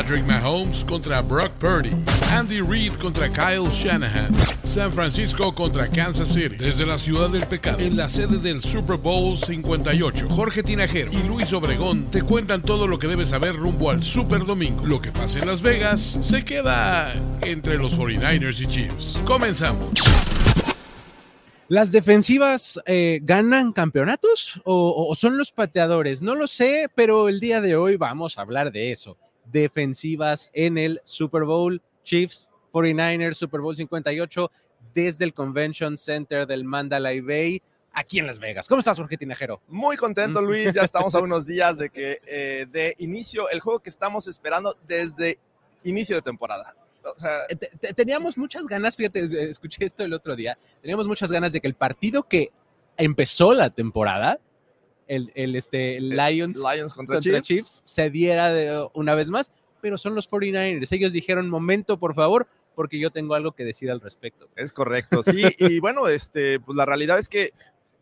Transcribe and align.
Patrick 0.00 0.24
Mahomes 0.24 0.82
contra 0.82 1.20
Brock 1.20 1.52
Purdy. 1.58 1.90
Andy 2.32 2.62
Reid 2.62 2.94
contra 2.94 3.28
Kyle 3.28 3.70
Shanahan. 3.70 4.32
San 4.64 4.90
Francisco 4.90 5.54
contra 5.54 5.90
Kansas 5.90 6.28
City. 6.28 6.56
Desde 6.56 6.86
la 6.86 6.98
ciudad 6.98 7.28
del 7.28 7.46
pecado, 7.46 7.80
en 7.80 7.98
la 7.98 8.08
sede 8.08 8.38
del 8.38 8.62
Super 8.62 8.96
Bowl 8.96 9.36
58, 9.36 10.30
Jorge 10.30 10.62
Tinajero 10.62 11.12
y 11.12 11.22
Luis 11.24 11.52
Obregón 11.52 12.10
te 12.10 12.22
cuentan 12.22 12.62
todo 12.62 12.88
lo 12.88 12.98
que 12.98 13.08
debes 13.08 13.28
saber 13.28 13.54
rumbo 13.56 13.90
al 13.90 14.02
Super 14.02 14.46
Domingo. 14.46 14.86
Lo 14.86 15.02
que 15.02 15.12
pasa 15.12 15.38
en 15.38 15.46
Las 15.46 15.60
Vegas 15.60 16.18
se 16.22 16.46
queda 16.46 17.12
entre 17.42 17.76
los 17.76 17.94
49ers 17.94 18.58
y 18.58 18.66
Chiefs. 18.68 19.20
Comenzamos. 19.26 19.90
¿Las 21.68 21.92
defensivas 21.92 22.80
eh, 22.86 23.20
ganan 23.22 23.72
campeonatos 23.72 24.62
o, 24.64 25.08
o, 25.10 25.14
son 25.14 25.36
los 25.36 25.52
pateadores? 25.52 26.22
No 26.22 26.36
lo 26.36 26.46
sé, 26.46 26.88
pero 26.94 27.28
el 27.28 27.38
día 27.38 27.60
de 27.60 27.76
hoy 27.76 27.98
vamos 27.98 28.38
a 28.38 28.40
hablar 28.40 28.72
de 28.72 28.92
eso. 28.92 29.18
Defensivas 29.50 30.50
en 30.52 30.78
el 30.78 31.00
Super 31.04 31.44
Bowl, 31.44 31.82
Chiefs, 32.04 32.50
49ers, 32.72 33.34
Super 33.34 33.60
Bowl 33.60 33.76
58, 33.76 34.50
desde 34.94 35.24
el 35.24 35.34
Convention 35.34 35.96
Center 35.96 36.46
del 36.46 36.64
Mandalay 36.64 37.20
Bay, 37.20 37.62
aquí 37.92 38.18
en 38.18 38.26
Las 38.26 38.38
Vegas. 38.38 38.68
¿Cómo 38.68 38.80
estás, 38.80 38.98
Jorge 38.98 39.16
Tinajero? 39.16 39.60
Muy 39.68 39.96
contento, 39.96 40.40
Luis. 40.40 40.72
Ya 40.74 40.82
estamos 40.82 41.14
a 41.14 41.18
unos 41.20 41.46
días 41.46 41.78
de 41.78 41.90
que 41.90 42.20
eh, 42.26 42.66
de 42.70 42.94
inicio 42.98 43.48
el 43.50 43.60
juego 43.60 43.80
que 43.80 43.90
estamos 43.90 44.26
esperando 44.26 44.76
desde 44.86 45.38
inicio 45.84 46.16
de 46.16 46.22
temporada. 46.22 46.74
O 47.02 47.18
sea, 47.18 47.46
teníamos 47.96 48.36
muchas 48.36 48.66
ganas, 48.66 48.94
fíjate, 48.94 49.48
escuché 49.48 49.84
esto 49.84 50.04
el 50.04 50.12
otro 50.12 50.36
día, 50.36 50.58
teníamos 50.82 51.06
muchas 51.06 51.32
ganas 51.32 51.52
de 51.52 51.60
que 51.60 51.66
el 51.66 51.74
partido 51.74 52.24
que 52.24 52.50
empezó 52.98 53.54
la 53.54 53.70
temporada, 53.70 54.38
el, 55.10 55.32
el 55.34 55.56
este, 55.56 56.00
Lions, 56.00 56.62
Lions 56.62 56.94
contra, 56.94 57.16
contra 57.16 57.42
Chiefs. 57.42 57.46
Chiefs. 57.46 57.82
se 57.84 58.10
diera 58.10 58.52
de, 58.52 58.88
una 58.94 59.14
vez 59.14 59.28
más, 59.30 59.50
pero 59.80 59.98
son 59.98 60.14
los 60.14 60.30
49ers. 60.30 60.92
Ellos 60.92 61.12
dijeron, 61.12 61.50
momento, 61.50 61.98
por 61.98 62.14
favor, 62.14 62.46
porque 62.76 63.00
yo 63.00 63.10
tengo 63.10 63.34
algo 63.34 63.52
que 63.52 63.64
decir 63.64 63.90
al 63.90 64.00
respecto. 64.00 64.48
Es 64.54 64.70
correcto, 64.70 65.22
sí, 65.22 65.42
y 65.58 65.80
bueno, 65.80 66.06
este, 66.06 66.60
pues 66.60 66.76
la 66.76 66.86
realidad 66.86 67.18
es 67.18 67.28
que 67.28 67.52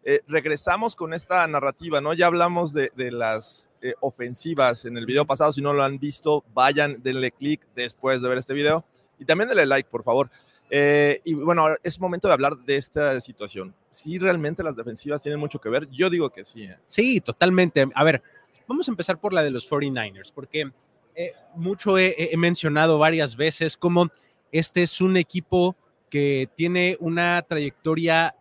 eh, 0.04 0.20
regresamos 0.28 0.94
con 0.96 1.14
esta 1.14 1.46
narrativa, 1.46 2.02
¿no? 2.02 2.12
Ya 2.12 2.26
hablamos 2.26 2.74
de, 2.74 2.92
de 2.94 3.10
las 3.10 3.70
eh, 3.80 3.94
ofensivas 4.00 4.84
en 4.84 4.98
el 4.98 5.06
video 5.06 5.24
pasado, 5.24 5.52
si 5.52 5.62
no 5.62 5.72
lo 5.72 5.82
han 5.82 5.98
visto, 5.98 6.44
vayan, 6.52 7.02
denle 7.02 7.32
clic 7.32 7.66
después 7.74 8.20
de 8.20 8.28
ver 8.28 8.38
este 8.38 8.52
video 8.52 8.84
y 9.18 9.24
también 9.24 9.48
denle 9.48 9.64
like, 9.64 9.88
por 9.88 10.04
favor. 10.04 10.30
Eh, 10.70 11.20
y 11.24 11.34
bueno, 11.34 11.66
es 11.82 11.98
momento 11.98 12.28
de 12.28 12.34
hablar 12.34 12.56
de 12.58 12.76
esta 12.76 13.20
situación. 13.20 13.74
Si 13.90 14.18
realmente 14.18 14.62
las 14.62 14.76
defensivas 14.76 15.22
tienen 15.22 15.40
mucho 15.40 15.60
que 15.60 15.68
ver, 15.68 15.88
yo 15.90 16.10
digo 16.10 16.30
que 16.30 16.44
sí. 16.44 16.64
¿eh? 16.64 16.78
Sí, 16.86 17.20
totalmente. 17.20 17.86
A 17.94 18.04
ver, 18.04 18.22
vamos 18.66 18.88
a 18.88 18.90
empezar 18.90 19.18
por 19.18 19.32
la 19.32 19.42
de 19.42 19.50
los 19.50 19.68
49ers, 19.70 20.32
porque 20.32 20.70
eh, 21.14 21.32
mucho 21.56 21.98
he, 21.98 22.14
he, 22.32 22.36
mencionado 22.36 22.98
varias 22.98 23.36
veces 23.36 23.76
cómo 23.76 24.08
este 24.52 24.82
es 24.82 25.00
un 25.00 25.16
equipo 25.16 25.76
que 26.10 26.48
tiene 26.54 26.96
una 27.00 27.42
trayectoria 27.42 28.34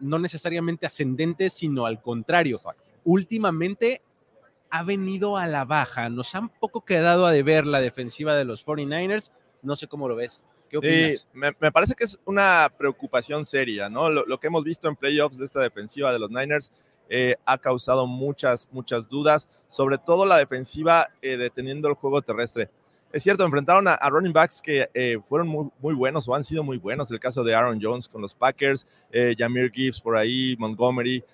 no 0.00 0.18
necesariamente 0.18 0.86
ascendente, 0.86 1.50
sino 1.50 1.86
al 1.86 2.02
contrario. 2.02 2.56
Exacto. 2.56 2.90
Últimamente 3.04 4.02
ha 4.70 4.82
venido 4.82 5.36
a 5.36 5.46
la 5.46 5.64
baja, 5.64 6.08
nos 6.08 6.34
han 6.34 6.48
poco 6.48 6.84
quedado 6.84 7.26
a 7.26 7.30
deber 7.30 7.64
la 7.64 7.80
defensiva 7.80 8.34
de 8.34 8.44
los 8.44 8.66
49ers, 8.66 9.30
no 9.62 9.76
sé 9.76 9.86
cómo 9.86 10.08
lo 10.08 10.16
ves. 10.16 10.44
¿Qué 10.68 10.78
opinas? 10.78 11.20
Sí, 11.20 11.26
me, 11.32 11.52
me, 11.60 11.72
parece 11.72 11.94
que 11.94 12.04
es 12.04 12.18
una 12.24 12.72
preocupación 12.76 13.44
seria, 13.44 13.88
¿no? 13.88 14.10
Lo, 14.10 14.26
lo, 14.26 14.38
que 14.40 14.48
hemos 14.48 14.64
visto 14.64 14.88
en 14.88 14.96
playoffs 14.96 15.38
de 15.38 15.44
esta 15.44 15.60
defensiva 15.60 16.12
de 16.12 16.18
los 16.18 16.30
Niners 16.30 16.72
eh, 17.08 17.36
ha 17.44 17.58
causado 17.58 18.06
muchas, 18.06 18.68
muchas 18.72 19.08
dudas, 19.08 19.48
sobre 19.68 19.98
todo 19.98 20.26
la 20.26 20.38
defensiva 20.38 21.08
eh, 21.22 21.36
deteniendo 21.36 21.88
el 21.88 21.94
juego 21.94 22.20
terrestre. 22.22 22.68
Es 23.12 23.22
cierto, 23.22 23.44
enfrentaron 23.44 23.86
a, 23.86 23.94
a 23.94 24.10
running 24.10 24.32
backs 24.32 24.60
que 24.60 24.90
eh, 24.92 25.18
fueron 25.24 25.48
muy, 25.48 25.68
muy, 25.80 25.94
buenos 25.94 26.28
o 26.28 26.34
han 26.34 26.42
sido 26.42 26.64
muy 26.64 26.78
buenos. 26.78 27.10
El 27.10 27.20
caso 27.20 27.44
de 27.44 27.54
Aaron 27.54 27.78
Jones 27.80 28.08
con 28.08 28.20
los 28.20 28.34
Packers, 28.34 28.86
Jameer 29.38 29.70
Gibbs 29.70 30.00
por 30.00 30.16
ahí, 30.16 30.56
Montgomery 30.58 31.24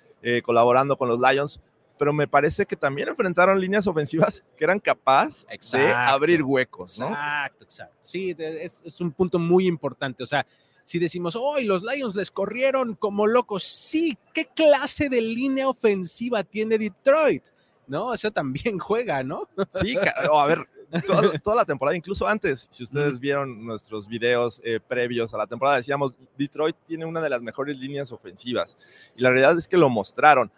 colaborando 0.44 0.96
con 0.96 1.08
los 1.08 1.18
Lions. 1.18 1.60
Pero 2.02 2.12
me 2.12 2.26
parece 2.26 2.66
que 2.66 2.74
también 2.74 3.10
enfrentaron 3.10 3.60
líneas 3.60 3.86
ofensivas 3.86 4.42
que 4.56 4.64
eran 4.64 4.80
capaces 4.80 5.46
de 5.70 5.92
abrir 5.92 6.42
huecos, 6.42 6.98
¿no? 6.98 7.10
Exacto, 7.10 7.62
exacto. 7.62 7.96
Sí, 8.00 8.34
es, 8.36 8.82
es 8.84 9.00
un 9.00 9.12
punto 9.12 9.38
muy 9.38 9.68
importante. 9.68 10.24
O 10.24 10.26
sea, 10.26 10.44
si 10.82 10.98
decimos, 10.98 11.36
hoy 11.36 11.62
oh, 11.64 11.68
los 11.68 11.84
Lions 11.84 12.16
les 12.16 12.28
corrieron 12.32 12.96
como 12.96 13.28
locos, 13.28 13.62
sí, 13.62 14.18
¿qué 14.34 14.46
clase 14.46 15.08
de 15.08 15.20
línea 15.20 15.68
ofensiva 15.68 16.42
tiene 16.42 16.76
Detroit? 16.76 17.44
¿No? 17.86 18.06
O 18.06 18.16
sea, 18.16 18.32
también 18.32 18.78
juega, 18.80 19.22
¿no? 19.22 19.48
Sí, 19.70 19.96
a 19.96 20.46
ver, 20.46 20.66
toda, 21.06 21.38
toda, 21.38 21.54
la 21.54 21.64
temporada, 21.64 21.96
incluso 21.96 22.26
antes, 22.26 22.66
si 22.68 22.82
ustedes 22.82 23.20
vieron 23.20 23.64
nuestros 23.64 24.08
videos 24.08 24.60
eh, 24.64 24.80
previos 24.80 25.32
a 25.34 25.38
la 25.38 25.46
temporada, 25.46 25.76
decíamos, 25.76 26.14
Detroit 26.36 26.74
tiene 26.84 27.04
una 27.04 27.20
de 27.20 27.30
las 27.30 27.42
mejores 27.42 27.78
líneas 27.78 28.10
ofensivas. 28.10 28.76
Y 29.14 29.22
la 29.22 29.30
realidad 29.30 29.56
es 29.56 29.68
que 29.68 29.76
lo 29.76 29.88
mostraron. 29.88 30.50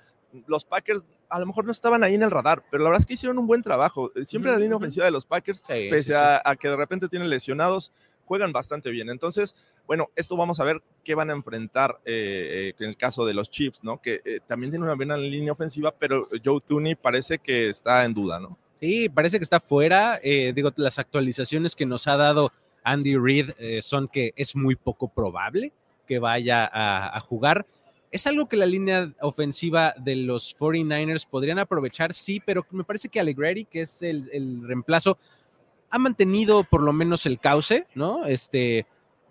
Los 0.47 0.65
Packers 0.65 1.05
a 1.35 1.39
lo 1.41 1.47
mejor 1.47 1.65
no 1.65 1.73
estaban 1.73 2.05
ahí 2.05 2.15
en 2.15 2.23
el 2.23 2.31
radar, 2.31 2.63
pero 2.71 2.83
la 2.83 2.91
verdad 2.91 3.01
es 3.01 3.07
que 3.07 3.15
hicieron 3.15 3.39
un 3.39 3.47
buen 3.47 3.63
trabajo. 3.63 4.13
Siempre 4.25 4.51
la 4.53 4.59
línea 4.59 4.77
ofensiva 4.77 5.05
de 5.05 5.11
los 5.11 5.25
Packers, 5.25 5.59
sí, 5.59 5.89
pese 5.91 6.03
sí, 6.05 6.13
a, 6.13 6.41
a 6.45 6.57
que 6.57 6.69
de 6.69 6.77
repente 6.77 7.09
tienen 7.09 7.29
lesionados, 7.29 7.93
juegan 8.25 8.53
bastante 8.53 8.91
bien. 8.91 9.11
Entonces, 9.11 9.55
bueno, 9.87 10.11
esto 10.17 10.37
vamos 10.37 10.61
a 10.61 10.65
ver 10.65 10.83
qué 11.03 11.15
van 11.15 11.31
a 11.31 11.33
enfrentar 11.33 11.99
eh, 12.05 12.73
eh, 12.79 12.83
en 12.83 12.91
el 12.91 12.97
caso 12.97 13.27
de 13.27 13.35
los 13.35 13.51
Chiefs, 13.51 13.83
¿no? 13.83 14.01
Que 14.01 14.23
eh, 14.25 14.41
también 14.47 14.71
tienen 14.71 14.85
una 14.85 14.95
buena 14.95 15.17
línea 15.17 15.53
ofensiva, 15.53 15.93
pero 15.99 16.29
Joe 16.45 16.61
Tooney 16.61 16.95
parece 16.95 17.39
que 17.39 17.69
está 17.69 18.05
en 18.05 18.15
duda, 18.15 18.39
¿no? 18.39 18.57
Sí, 18.85 19.09
parece 19.09 19.39
que 19.39 19.45
está 19.45 19.61
fuera. 19.61 20.19
Eh, 20.23 20.53
digo, 20.55 20.71
las 20.77 20.99
actualizaciones 20.99 21.75
que 21.75 21.87
nos 21.87 22.07
ha 22.07 22.17
dado 22.17 22.53
Andy 22.83 23.17
Reid 23.17 23.51
eh, 23.59 23.81
son 23.83 24.09
que 24.09 24.33
es 24.37 24.55
muy 24.57 24.77
poco 24.77 25.09
probable 25.09 25.73
que 26.07 26.19
vaya 26.19 26.69
a, 26.71 27.17
a, 27.17 27.21
jugar. 27.21 27.67
Es 28.15 28.29
algo 28.29 28.49
que 28.49 28.57
la 28.57 28.65
línea 28.65 29.13
ofensiva 29.23 29.93
de 29.99 30.15
los 30.15 30.57
49ers 30.57 31.27
podrían 31.29 31.59
aprovechar, 31.59 32.15
sí, 32.15 32.39
pero 32.39 32.65
me 32.71 32.85
parece 32.85 33.09
que 33.09 33.19
Allegretti, 33.19 33.65
que 33.65 33.81
es 33.81 34.03
el, 34.03 34.31
el 34.33 34.63
reemplazo, 34.63 35.19
ha 35.91 35.99
mantenido 35.99 36.63
por 36.63 36.81
lo 36.81 36.93
menos 36.93 37.27
el 37.27 37.41
cauce, 37.41 37.89
¿no? 37.97 38.25
Este, 38.25 38.87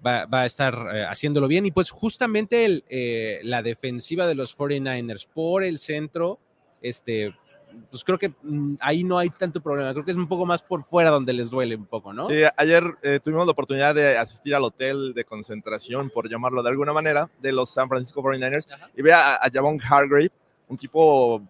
Va, 0.06 0.26
va, 0.26 0.42
a 0.42 0.46
estar 0.46 0.74
eh, 0.94 1.06
haciéndolo 1.06 1.48
bien. 1.48 1.66
Y 1.66 1.72
pues 1.72 1.92
justamente 1.92 2.84
eh, 2.90 3.40
la 3.44 3.62
defensiva 3.62 4.28
de 4.28 4.36
los 4.36 4.58
49ers 4.58 5.30
por 5.34 5.64
el 5.64 5.80
centro, 5.80 6.40
este, 6.82 7.34
pues 7.90 8.04
creo 8.04 8.18
que 8.18 8.34
mm, 8.42 8.76
ahí 8.80 9.04
no 9.04 9.18
hay 9.18 9.30
tanto 9.30 9.62
problema. 9.62 9.92
Creo 9.94 10.06
que 10.06 10.12
es 10.12 10.18
un 10.18 10.28
poco 10.28 10.46
más 10.46 10.62
por 10.62 10.84
fuera 10.84 11.10
donde 11.10 11.34
les 11.34 11.50
duele 11.50 11.76
un 11.76 11.86
poco, 11.86 12.14
¿no? 12.14 12.26
Sí, 12.26 12.42
ayer 12.58 12.84
eh, 13.02 13.20
tuvimos 13.24 13.46
la 13.46 13.52
oportunidad 13.52 13.96
de 13.96 14.18
asistir 14.18 14.56
al 14.56 14.64
hotel 14.64 15.14
de 15.14 15.26
concentración, 15.26 16.10
por 16.10 16.30
llamarlo 16.30 16.64
de 16.64 16.70
alguna 16.70 16.94
manera, 16.94 17.30
de 17.42 17.52
los 17.52 17.70
San 17.70 17.90
Francisco 17.90 18.22
49ers 18.22 18.72
Ajá. 18.72 18.90
y 18.96 19.02
ve 19.02 19.14
a, 19.14 19.36
a 19.36 19.50
Javon 19.52 19.80
Hargrave, 19.82 20.32
un 20.68 20.78
tipo 20.78 21.42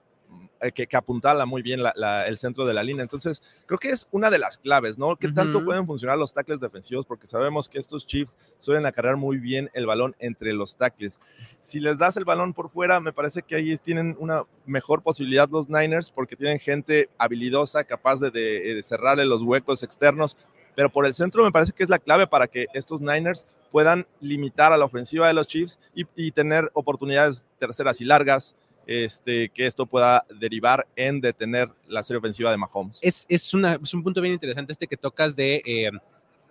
que, 0.74 0.88
que, 0.88 0.98
apuntala 0.98 1.46
muy 1.46 1.62
bien 1.62 1.84
la, 1.84 1.94
la, 1.96 2.28
el 2.28 2.38
centro 2.38 2.66
de 2.66 2.74
la 2.74 2.84
línea. 2.84 3.04
Entonces, 3.04 3.42
creo 3.66 3.78
que 3.78 3.90
es 3.90 4.08
una 4.12 4.30
de 4.30 4.40
las 4.40 4.58
claves, 4.58 4.98
¿no? 4.98 5.16
¿Qué 5.18 5.28
uh 5.28 5.30
-huh. 5.32 5.36
tanto 5.36 5.64
pueden 5.64 5.86
funcionar 5.86 6.18
los 6.18 6.34
tackles 6.34 6.60
defensivos? 6.60 7.06
Porque 7.06 7.28
sabemos 7.28 7.68
que 7.68 7.80
estos 7.80 8.06
Chiefs 8.08 8.38
suelen 8.60 8.86
acarrear 8.86 9.18
muy 9.18 9.38
bien 9.38 9.70
el 9.74 9.86
balón 9.86 10.16
entre 10.20 10.54
los 10.54 10.76
tackles. 10.78 11.20
Si 11.60 11.80
les 11.80 11.98
das 11.98 12.18
el 12.18 12.26
balón 12.26 12.54
por 12.54 12.70
fuera, 12.70 13.00
me 13.00 13.12
parece 13.12 13.42
que 13.42 13.56
ahí 13.56 13.76
tienen 13.78 14.16
una 14.20 14.44
mejor 14.66 15.02
posibilidad 15.02 15.50
los 15.50 15.70
Niners, 15.70 16.12
porque 16.12 16.36
tienen 16.36 16.60
gente 16.60 17.10
habilidosa, 17.18 17.84
capaz 17.84 18.20
de, 18.20 18.32
de, 18.32 18.76
de 18.76 18.84
cerrarle 18.84 19.26
los 19.26 19.44
huecos 19.44 19.84
externos. 19.84 20.38
Pero 20.76 20.90
por 20.90 21.06
el 21.06 21.14
centro 21.14 21.44
me 21.44 21.52
parece 21.52 21.72
que 21.72 21.84
es 21.84 21.90
la 21.90 22.00
clave 22.00 22.26
para 22.26 22.48
que 22.48 22.66
estos 22.74 23.00
Niners 23.00 23.46
puedan 23.72 24.08
limitar 24.22 24.74
a 24.74 24.78
la 24.78 24.86
ofensiva 24.86 25.28
de 25.28 25.34
los 25.34 25.48
Chiefs 25.48 25.78
y, 25.94 26.06
y 26.16 26.32
tener 26.32 26.72
oportunidades 26.74 27.46
terceras 27.60 28.02
y 28.02 28.06
largas, 28.06 28.56
este, 28.88 29.50
que 29.50 29.66
esto 29.66 29.86
pueda 29.86 30.26
derivar 30.40 30.88
en 30.96 31.22
detener 31.22 31.70
la 31.88 32.04
serie 32.04 32.20
ofensiva 32.20 32.52
de 32.52 32.58
Mahomes. 32.58 33.00
Es, 33.02 33.26
es, 33.30 33.54
una, 33.54 33.80
es 33.82 33.94
un 33.94 34.04
punto 34.04 34.22
bien 34.22 34.34
interesante 34.34 34.72
este 34.72 34.88
que 34.88 34.98
tocas 34.98 35.36
de 35.36 35.62
eh, 35.66 35.92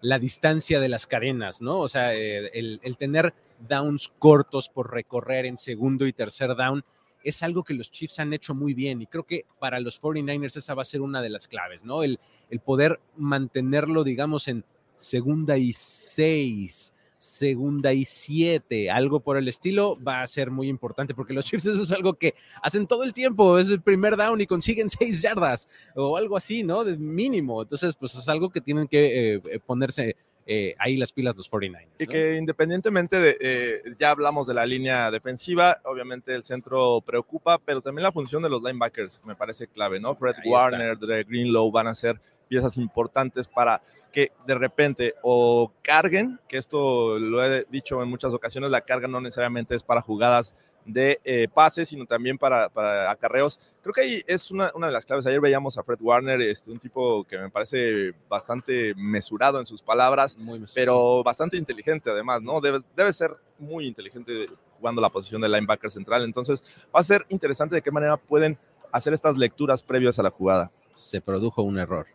la 0.01 0.19
distancia 0.19 0.81
de 0.81 0.89
las 0.89 1.06
cadenas, 1.06 1.62
¿no? 1.62 1.79
O 1.79 1.89
sea, 1.89 2.15
eh, 2.15 2.51
el, 2.55 2.81
el, 2.83 2.97
tener 2.97 3.35
downs 3.69 4.12
cortos 4.19 4.69
por 4.69 4.93
recorrer 4.93 5.47
en 5.47 5.56
segundo 5.56 6.06
y 6.06 6.12
tercer 6.12 6.55
down 6.56 6.85
es 7.23 7.43
algo 7.43 7.62
que 7.62 7.75
los 7.75 7.91
Chiefs 7.91 8.19
han 8.19 8.33
hecho 8.33 8.55
muy 8.55 8.75
bien 8.75 9.01
y 9.01 9.06
creo 9.06 9.25
que 9.25 9.45
para 9.61 9.79
los 9.79 10.01
49ers 10.01 10.56
esa 10.56 10.75
va 10.75 10.83
a 10.83 10.87
ser 10.87 11.01
una 11.01 11.23
de 11.23 11.31
las 11.31 11.47
claves, 11.47 11.85
¿no? 11.85 12.03
El, 12.03 12.19
el 12.51 12.61
poder 12.61 13.01
mantenerlo, 13.17 14.03
digamos, 14.05 14.49
en 14.49 14.65
segunda 14.97 15.59
y 15.59 15.73
seis, 15.73 16.93
segunda 17.23 17.93
y 17.93 18.05
siete, 18.05 18.91
algo 18.91 19.21
por 19.21 19.37
el 19.37 19.47
estilo, 19.47 19.97
va 20.03 20.23
a 20.23 20.27
ser 20.27 20.51
muy 20.51 20.69
importante 20.69 21.15
porque 21.15 21.33
los 21.33 21.45
Chiefs 21.47 21.67
eso 21.67 21.85
es 21.85 21.93
algo 21.93 22.15
que 22.15 22.35
hacen 22.61 22.89
todo 22.89 23.05
el 23.05 23.13
tiempo, 23.13 23.59
es 23.59 23.71
el 23.71 23.81
primer 23.81 24.17
down 24.17 24.41
y 24.41 24.47
consiguen 24.47 24.89
seis 24.91 25.23
yardas 25.23 25.69
o 25.95 26.17
algo 26.17 26.37
así, 26.37 26.65
¿no? 26.65 26.83
De 26.83 26.97
mínimo. 26.97 27.63
Entonces, 27.63 27.95
pues 27.95 28.17
es 28.17 28.29
algo 28.29 28.51
que 28.51 28.61
tienen 28.61 28.89
que 28.89 29.35
eh, 29.35 29.61
ponerse 29.65 30.17
eh, 30.45 30.75
ahí 30.79 30.97
las 30.97 31.13
pilas 31.13 31.37
los 31.37 31.49
49ers. 31.49 31.87
Y 32.01 32.07
que 32.09 32.37
independientemente 32.37 33.21
de, 33.21 33.37
eh, 33.41 33.83
ya 33.97 34.11
hablamos 34.11 34.49
de 34.49 34.55
la 34.55 34.67
línea 34.67 35.09
defensiva, 35.13 35.81
obviamente 35.85 36.35
el 36.35 36.43
centro 36.43 37.01
preocupa, 37.03 37.59
pero 37.59 37.81
también 37.81 38.03
la 38.03 38.11
función 38.11 38.43
de 38.43 38.49
los 38.49 38.61
linebackers 38.61 39.21
me 39.25 39.37
parece 39.37 39.69
clave, 39.69 40.01
¿no? 40.01 40.17
Fred 40.17 40.35
ahí 40.43 40.51
Warner, 40.51 40.99
Dre 40.99 41.23
Greenlow 41.23 41.71
van 41.71 41.87
a 41.87 41.95
ser 41.95 42.21
piezas 42.53 42.77
importantes 42.77 43.49
para 43.49 43.81
que 44.13 44.31
de 44.47 44.55
repente 44.55 45.15
o 45.23 45.73
carguen, 45.81 46.39
que 46.47 46.59
esto 46.59 47.19
lo 47.19 47.43
he 47.43 47.65
dicho 47.71 48.03
en 48.03 48.11
muchas 48.11 48.35
ocasiones, 48.35 48.71
la 48.71 48.83
carga 48.83 49.09
no 49.09 49.23
necesariamente 49.23 49.75
es 49.75 49.83
para 49.83 50.03
jugadas 50.03 50.55
de 50.85 51.19
eh, 51.25 51.49
pases, 51.49 51.89
sino 51.89 52.05
también 52.05 52.37
para, 52.37 52.69
para, 52.69 53.11
acarreos. 53.11 53.59
Creo 53.81 53.95
que 53.95 54.03
ahí 54.03 54.23
es 54.27 54.51
una, 54.51 54.71
una, 54.75 54.89
de 54.89 54.93
las 54.93 55.07
claves. 55.07 55.25
Ayer 55.25 55.41
veíamos 55.41 55.79
a 55.79 55.83
Fred 55.83 55.97
Warner, 56.03 56.43
este, 56.43 56.71
un 56.71 56.79
tipo 56.79 57.25
que 57.25 57.39
me 57.39 57.49
parece 57.49 58.13
bastante 58.29 58.95
mesurado 58.97 59.59
en 59.59 59.65
sus 59.65 59.81
palabras, 59.81 60.37
pero 60.75 61.23
bastante 61.23 61.57
inteligente 61.57 62.11
además, 62.11 62.43
¿no? 62.43 62.61
Debe, 62.61 62.81
debe 62.95 63.15
ser 63.15 63.31
muy 63.59 63.87
inteligente 63.87 64.47
jugando 64.79 65.01
la 65.01 65.09
posición 65.09 65.41
de 65.41 65.49
linebacker 65.49 65.91
central. 65.91 66.23
Entonces 66.25 66.63
va 66.95 67.01
a 67.01 67.05
ser 67.05 67.25
interesante 67.31 67.77
de 67.77 67.83
qué 67.83 67.91
manera 67.91 68.19
pueden 68.19 68.59
hacer 68.93 69.15
estas 69.15 69.39
lecturas 69.39 69.83
previas 69.83 70.19
a 70.19 70.23
la 70.23 70.31
jugada. 70.31 70.71
Se 70.91 71.23
produjo 71.23 71.63
un 71.63 71.79
error. 71.79 72.07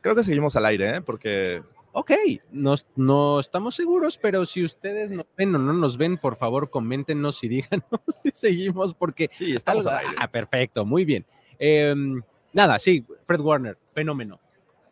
Creo 0.00 0.14
que 0.14 0.24
seguimos 0.24 0.56
al 0.56 0.66
aire, 0.66 0.96
¿eh? 0.96 1.00
porque... 1.00 1.62
Ok, 1.92 2.12
no, 2.52 2.76
no 2.94 3.40
estamos 3.40 3.74
seguros, 3.74 4.16
pero 4.16 4.46
si 4.46 4.62
ustedes 4.62 5.10
nos 5.10 5.26
ven 5.36 5.54
o 5.56 5.58
no 5.58 5.72
nos 5.72 5.96
ven, 5.96 6.18
por 6.18 6.36
favor, 6.36 6.70
coméntenos 6.70 7.42
y 7.42 7.48
díganos 7.48 7.84
si 8.22 8.30
seguimos, 8.32 8.94
porque... 8.94 9.28
Sí, 9.30 9.56
estamos 9.56 9.86
al 9.86 9.98
aire. 9.98 10.12
Ah, 10.20 10.28
perfecto, 10.28 10.84
muy 10.84 11.04
bien. 11.04 11.26
Em, 11.58 12.22
nada, 12.52 12.78
sí, 12.78 13.04
Fred 13.26 13.40
Warner, 13.40 13.76
fenómeno. 13.92 14.38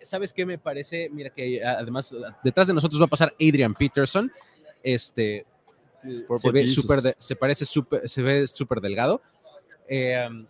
¿Sabes 0.02 0.32
qué 0.32 0.44
me 0.44 0.58
parece? 0.58 1.08
Mira 1.10 1.30
que 1.30 1.64
además 1.64 2.12
detrás 2.42 2.66
de 2.66 2.74
nosotros 2.74 3.00
va 3.00 3.06
a 3.06 3.08
pasar 3.08 3.34
Adrian 3.40 3.74
Peterson. 3.74 4.30
Este 4.82 5.44
se, 6.36 6.50
ve 6.50 6.68
super 6.68 7.16
se 7.18 7.36
parece 7.36 7.64
súper, 7.64 8.08
se 8.08 8.22
ve 8.22 8.46
súper 8.46 8.80
delgado. 8.80 9.20
Em, 9.88 10.46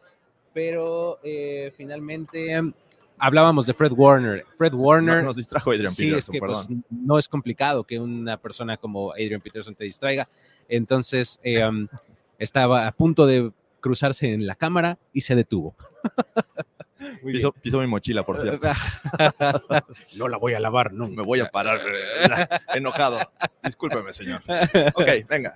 pero 0.52 1.18
eh, 1.22 1.72
finalmente 1.76 2.56
hablábamos 3.18 3.66
de 3.66 3.74
Fred 3.74 3.92
Warner. 3.92 4.44
Fred 4.56 4.74
Warner. 4.74 5.24
nos 5.24 5.36
distrajo 5.36 5.70
Adrian 5.70 5.92
sí, 5.92 6.06
Peterson. 6.06 6.34
Es 6.34 6.40
que, 6.40 6.46
pues, 6.46 6.68
no 6.90 7.18
es 7.18 7.28
complicado 7.28 7.84
que 7.84 7.98
una 7.98 8.36
persona 8.36 8.76
como 8.76 9.12
Adrian 9.12 9.40
Peterson 9.40 9.74
te 9.74 9.84
distraiga. 9.84 10.28
Entonces, 10.68 11.38
eh, 11.42 11.60
estaba 12.38 12.86
a 12.86 12.92
punto 12.92 13.26
de 13.26 13.52
cruzarse 13.80 14.32
en 14.32 14.46
la 14.46 14.54
cámara 14.54 14.98
y 15.12 15.22
se 15.22 15.34
detuvo. 15.34 15.74
Piso, 17.24 17.52
piso, 17.52 17.80
mi 17.80 17.86
mochila, 17.86 18.24
por 18.24 18.38
cierto. 18.38 18.68
no 20.16 20.28
la 20.28 20.36
voy 20.36 20.54
a 20.54 20.60
lavar, 20.60 20.92
no. 20.92 21.08
Me 21.08 21.22
voy 21.22 21.40
a 21.40 21.48
parar 21.48 21.80
enojado. 22.74 23.18
Discúlpeme, 23.62 24.12
señor. 24.12 24.42
Ok, 24.94 25.06
venga. 25.28 25.54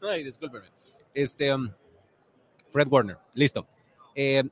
Ay, 0.00 0.22
discúlpeme. 0.24 0.66
Este, 1.12 1.52
um, 1.52 1.70
Fred 2.70 2.86
Warner, 2.88 3.18
listo. 3.34 3.66
Eh, 4.14 4.44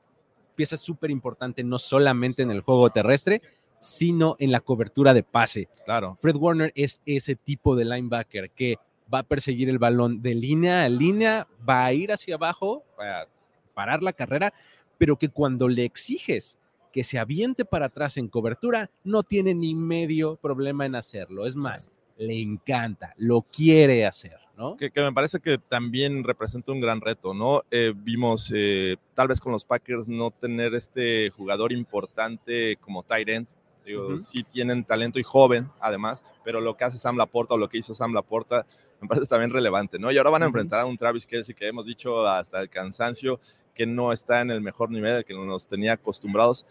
pieza 0.57 0.75
súper 0.75 1.11
importante 1.11 1.63
no 1.63 1.77
solamente 1.77 2.41
en 2.41 2.51
el 2.51 2.61
juego 2.61 2.89
terrestre, 2.89 3.41
sino 3.79 4.35
en 4.39 4.51
la 4.51 4.59
cobertura 4.59 5.13
de 5.13 5.23
pase. 5.23 5.69
Claro. 5.85 6.17
Fred 6.19 6.35
Warner 6.35 6.73
es 6.75 6.99
ese 7.05 7.35
tipo 7.35 7.75
de 7.75 7.85
linebacker 7.85 8.49
que 8.49 8.77
va 9.13 9.19
a 9.19 9.23
perseguir 9.23 9.69
el 9.69 9.77
balón 9.77 10.21
de 10.21 10.33
línea 10.33 10.83
a 10.83 10.89
línea, 10.89 11.47
va 11.67 11.85
a 11.85 11.93
ir 11.93 12.11
hacia 12.11 12.35
abajo, 12.35 12.83
para 12.97 13.29
parar 13.73 14.01
la 14.01 14.11
carrera, 14.11 14.53
pero 14.97 15.15
que 15.15 15.29
cuando 15.29 15.69
le 15.69 15.85
exiges 15.85 16.57
que 16.91 17.03
se 17.03 17.19
aviente 17.19 17.63
para 17.63 17.85
atrás 17.85 18.17
en 18.17 18.27
cobertura, 18.27 18.89
no 19.03 19.21
tiene 19.21 19.53
ni 19.53 19.75
medio 19.75 20.35
problema 20.37 20.85
en 20.87 20.95
hacerlo. 20.95 21.45
Es 21.45 21.55
más, 21.55 21.91
le 22.17 22.39
encanta, 22.39 23.13
lo 23.17 23.43
quiere 23.43 24.05
hacer, 24.05 24.37
¿no? 24.57 24.75
Que, 24.75 24.91
me 24.95 25.13
parece 25.13 25.39
que 25.39 25.57
también 25.57 26.23
representa 26.23 26.71
un 26.71 26.81
gran 26.81 27.01
reto, 27.01 27.33
¿no? 27.33 27.63
Eh, 27.71 27.93
vimos 27.95 28.51
eh, 28.55 28.97
tal 29.13 29.27
vez 29.27 29.39
con 29.39 29.51
los 29.51 29.65
Packers 29.65 30.07
no 30.07 30.31
tener 30.31 30.73
este 30.73 31.29
jugador 31.29 31.71
importante 31.71 32.77
como 32.77 33.03
tight 33.03 33.29
end. 33.29 33.47
Digo, 33.85 34.19
sí 34.19 34.43
tienen 34.43 34.83
talento 34.83 35.17
y 35.17 35.23
joven, 35.23 35.69
además, 35.79 36.25
pero 36.43 36.59
lo 36.59 36.75
que 36.75 36.83
hace 36.83 36.97
Sam 36.97 37.15
Laporta 37.15 37.53
o 37.53 37.57
lo 37.57 37.69
que 37.69 37.77
hizo 37.77 37.95
Sam 37.95 38.13
Laporta 38.13 38.65
me 38.99 39.07
parece 39.07 39.27
también 39.27 39.51
relevante, 39.51 39.97
¿no? 39.97 40.11
Y 40.11 40.17
ahora 40.17 40.31
van 40.31 40.43
a 40.43 40.47
enfrentar 40.47 40.81
a 40.81 40.85
un 40.85 40.97
Travis 40.97 41.25
Kelsey 41.25 41.55
que 41.55 41.67
hemos 41.67 41.85
dicho 41.85 42.27
hasta 42.27 42.59
el 42.59 42.69
cansancio 42.69 43.39
que 43.73 43.85
no 43.85 44.11
está 44.11 44.41
en 44.41 44.51
el 44.51 44.59
mejor 44.59 44.89
nivel, 44.89 45.23
que 45.23 45.33
nos 45.33 45.67
tenía 45.67 45.93
acostumbrados. 45.93 46.65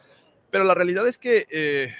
Pero 0.50 0.64
la 0.64 0.74
realidad 0.74 1.06
es 1.06 1.18
que 1.18 1.46
eh, 1.50 1.94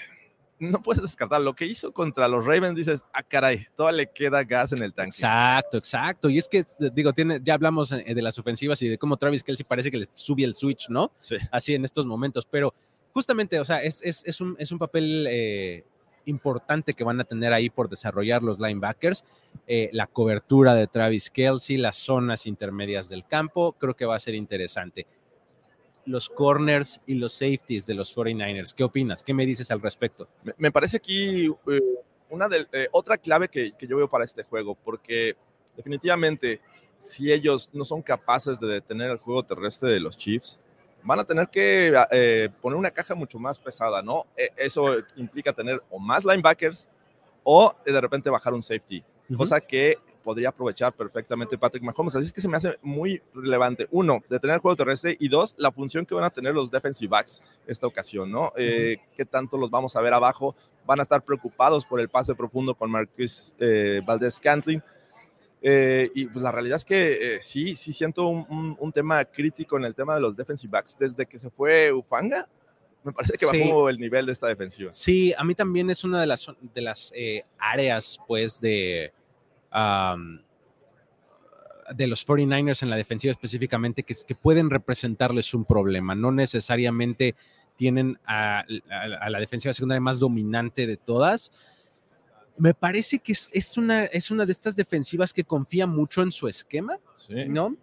no 0.59 0.81
puedes 0.81 1.01
descartar. 1.01 1.41
Lo 1.41 1.55
que 1.55 1.65
hizo 1.65 1.91
contra 1.91 2.27
los 2.27 2.45
Ravens, 2.45 2.75
dices, 2.75 3.03
ah, 3.13 3.23
caray, 3.23 3.67
todavía 3.75 3.97
le 3.97 4.11
queda 4.11 4.43
gas 4.43 4.71
en 4.71 4.81
el 4.81 4.93
tanque. 4.93 5.15
Exacto, 5.15 5.77
exacto. 5.77 6.29
Y 6.29 6.37
es 6.37 6.47
que, 6.47 6.63
digo, 6.93 7.13
tiene, 7.13 7.39
ya 7.43 7.53
hablamos 7.53 7.91
eh, 7.91 8.03
de 8.07 8.21
las 8.21 8.37
ofensivas 8.39 8.81
y 8.81 8.89
de 8.89 8.97
cómo 8.97 9.17
Travis 9.17 9.43
Kelsey 9.43 9.65
parece 9.65 9.91
que 9.91 9.97
le 9.97 10.09
sube 10.13 10.43
el 10.43 10.55
switch, 10.55 10.89
¿no? 10.89 11.11
Sí. 11.19 11.35
Así 11.51 11.73
en 11.73 11.85
estos 11.85 12.05
momentos. 12.05 12.45
Pero 12.49 12.73
justamente, 13.13 13.59
o 13.59 13.65
sea, 13.65 13.81
es, 13.83 14.01
es, 14.03 14.23
es, 14.25 14.41
un, 14.41 14.55
es 14.59 14.71
un, 14.71 14.79
papel 14.79 15.27
eh, 15.29 15.83
importante 16.25 16.93
que 16.93 17.03
van 17.03 17.19
a 17.19 17.23
tener 17.23 17.53
ahí 17.53 17.69
por 17.69 17.89
desarrollar 17.89 18.43
los 18.43 18.59
linebackers. 18.59 19.23
Eh, 19.67 19.89
la 19.93 20.07
cobertura 20.07 20.73
de 20.73 20.87
Travis 20.87 21.29
Kelsey, 21.29 21.77
las 21.77 21.97
zonas 21.97 22.47
intermedias 22.47 23.09
del 23.09 23.25
campo, 23.25 23.73
creo 23.73 23.95
que 23.95 24.05
va 24.05 24.15
a 24.15 24.19
ser 24.19 24.35
interesante 24.35 25.05
los 26.07 26.29
corners 26.29 27.01
y 27.05 27.15
los 27.15 27.33
safeties 27.33 27.85
de 27.85 27.93
los 27.93 28.15
49ers. 28.15 28.73
¿Qué 28.73 28.83
opinas? 28.83 29.21
¿Qué 29.23 29.33
me 29.33 29.45
dices 29.45 29.69
al 29.71 29.81
respecto? 29.81 30.27
Me, 30.57 30.71
parece 30.71 30.97
aquí 30.97 31.47
eh, 31.67 31.81
una 32.29 32.47
de, 32.47 32.65
eh, 32.71 32.87
otra 32.91 33.17
clave 33.17 33.49
que, 33.49 33.73
yo 33.79 33.97
veo 33.97 34.07
para 34.07 34.23
este 34.23 34.43
juego, 34.43 34.75
porque 34.75 35.35
definitivamente 35.75 36.61
si 36.99 37.31
ellos 37.31 37.69
no 37.73 37.85
son 37.85 38.01
capaces 38.01 38.59
de 38.59 38.67
detener 38.67 39.11
el 39.11 39.17
juego 39.17 39.43
terrestre 39.43 39.91
de 39.91 39.99
los 39.99 40.17
Chiefs, 40.17 40.59
van 41.03 41.19
a 41.19 41.23
tener 41.23 41.49
que 41.49 41.93
eh, 42.11 42.49
poner 42.61 42.77
una 42.77 42.91
caja 42.91 43.13
mucho 43.13 43.37
más 43.37 43.59
pesada, 43.59 44.01
¿no? 44.01 44.25
E, 44.35 44.49
eso 44.57 44.95
implica 45.15 45.53
tener 45.53 45.81
o 45.89 45.99
más 45.99 46.25
linebackers 46.25 46.87
o 47.43 47.75
de 47.85 48.01
repente 48.01 48.29
bajar 48.29 48.53
un 48.53 48.63
safety, 48.63 49.03
cosa 49.35 49.61
que 49.61 49.97
podría 50.27 50.49
aprovechar 50.49 50.91
perfectamente 50.91 51.57
Patrick 51.57 51.81
Mahomes. 51.81 52.13
Así 52.13 52.25
es 52.25 52.33
que 52.33 52.41
se 52.41 52.49
me 52.49 52.57
hace 52.57 52.77
muy 52.81 53.21
relevante. 53.33 53.87
Uno, 53.91 54.21
detener 54.27 54.55
el 54.55 54.59
juego 54.59 54.75
terrestre 54.75 55.15
y 55.17 55.29
dos, 55.29 55.55
la 55.57 55.71
función 55.71 56.05
que 56.05 56.13
van 56.13 56.25
a 56.25 56.29
tener 56.29 56.53
los 56.53 56.69
defensive 56.69 57.09
backs 57.09 57.41
esta 57.65 57.87
ocasión, 57.87 58.29
¿no? 58.29 58.51
Eh, 58.57 58.97
¿Qué 59.15 59.23
tanto 59.23 59.57
los 59.57 59.71
vamos 59.71 59.95
a 59.95 60.01
ver 60.01 60.13
abajo? 60.13 60.53
Van 60.85 60.99
a 60.99 61.03
estar 61.03 61.23
preocupados 61.23 61.85
por 61.85 62.01
el 62.01 62.09
pase 62.09 62.35
profundo 62.35 62.75
con 62.75 62.91
Marcus 62.91 63.53
eh, 63.57 64.01
Valdez 64.05 64.33
Scantling. 64.33 64.83
Eh, 65.61 66.11
y 66.13 66.25
pues 66.25 66.43
la 66.43 66.51
realidad 66.51 66.75
es 66.75 66.83
que 66.83 67.39
sí, 67.39 67.77
sí 67.77 67.93
siento 67.93 68.27
un, 68.27 68.91
tema 68.93 69.23
crítico 69.23 69.77
en 69.77 69.85
el 69.85 69.95
tema 69.95 70.15
de 70.15 70.19
los 70.19 70.35
defensive 70.35 70.71
backs. 70.71 70.97
Desde 70.99 71.25
que 71.25 71.39
se 71.39 71.49
fue 71.49 71.93
Ufanga, 71.93 72.49
me 73.01 73.13
parece 73.13 73.37
que 73.37 73.45
bajó 73.45 73.87
el 73.87 73.97
nivel 73.97 74.25
de 74.25 74.33
esta 74.33 74.47
defensiva. 74.47 74.91
Sí, 74.91 75.33
a 75.37 75.45
mí 75.45 75.55
también 75.55 75.89
es 75.89 76.03
una 76.03 76.19
de 76.19 76.27
las, 76.27 76.51
de 76.75 76.81
las 76.81 77.13
áreas, 77.57 78.19
pues, 78.27 78.59
de, 78.59 79.13
de 81.95 82.07
los 82.07 82.27
49ers 82.27 82.83
en 82.83 82.89
la 82.89 82.95
defensiva 82.95 83.31
específicamente 83.31 84.03
que, 84.03 84.15
que 84.25 84.35
pueden 84.35 84.69
representarles 84.69 85.53
un 85.53 85.65
problema. 85.65 86.15
No 86.15 86.31
necesariamente 86.31 87.35
tienen 87.77 88.19
a, 88.25 88.65
la 88.67 89.39
defensiva 89.39 89.71
secundaria 89.71 90.01
más 90.01 90.19
dominante 90.19 90.85
de 90.85 90.97
todas. 90.97 91.51
Me 92.57 92.73
parece 92.73 93.19
que 93.19 93.31
es, 93.31 93.77
una, 93.77 94.05
es 94.05 94.31
una 94.31 94.45
de 94.45 94.51
estas 94.51 94.75
defensivas 94.75 95.31
que 95.31 95.45
confía 95.45 95.87
mucho 95.87 96.23
en 96.23 96.31
su 96.31 96.47
esquema, 96.47 96.99
¿no? 97.47 97.77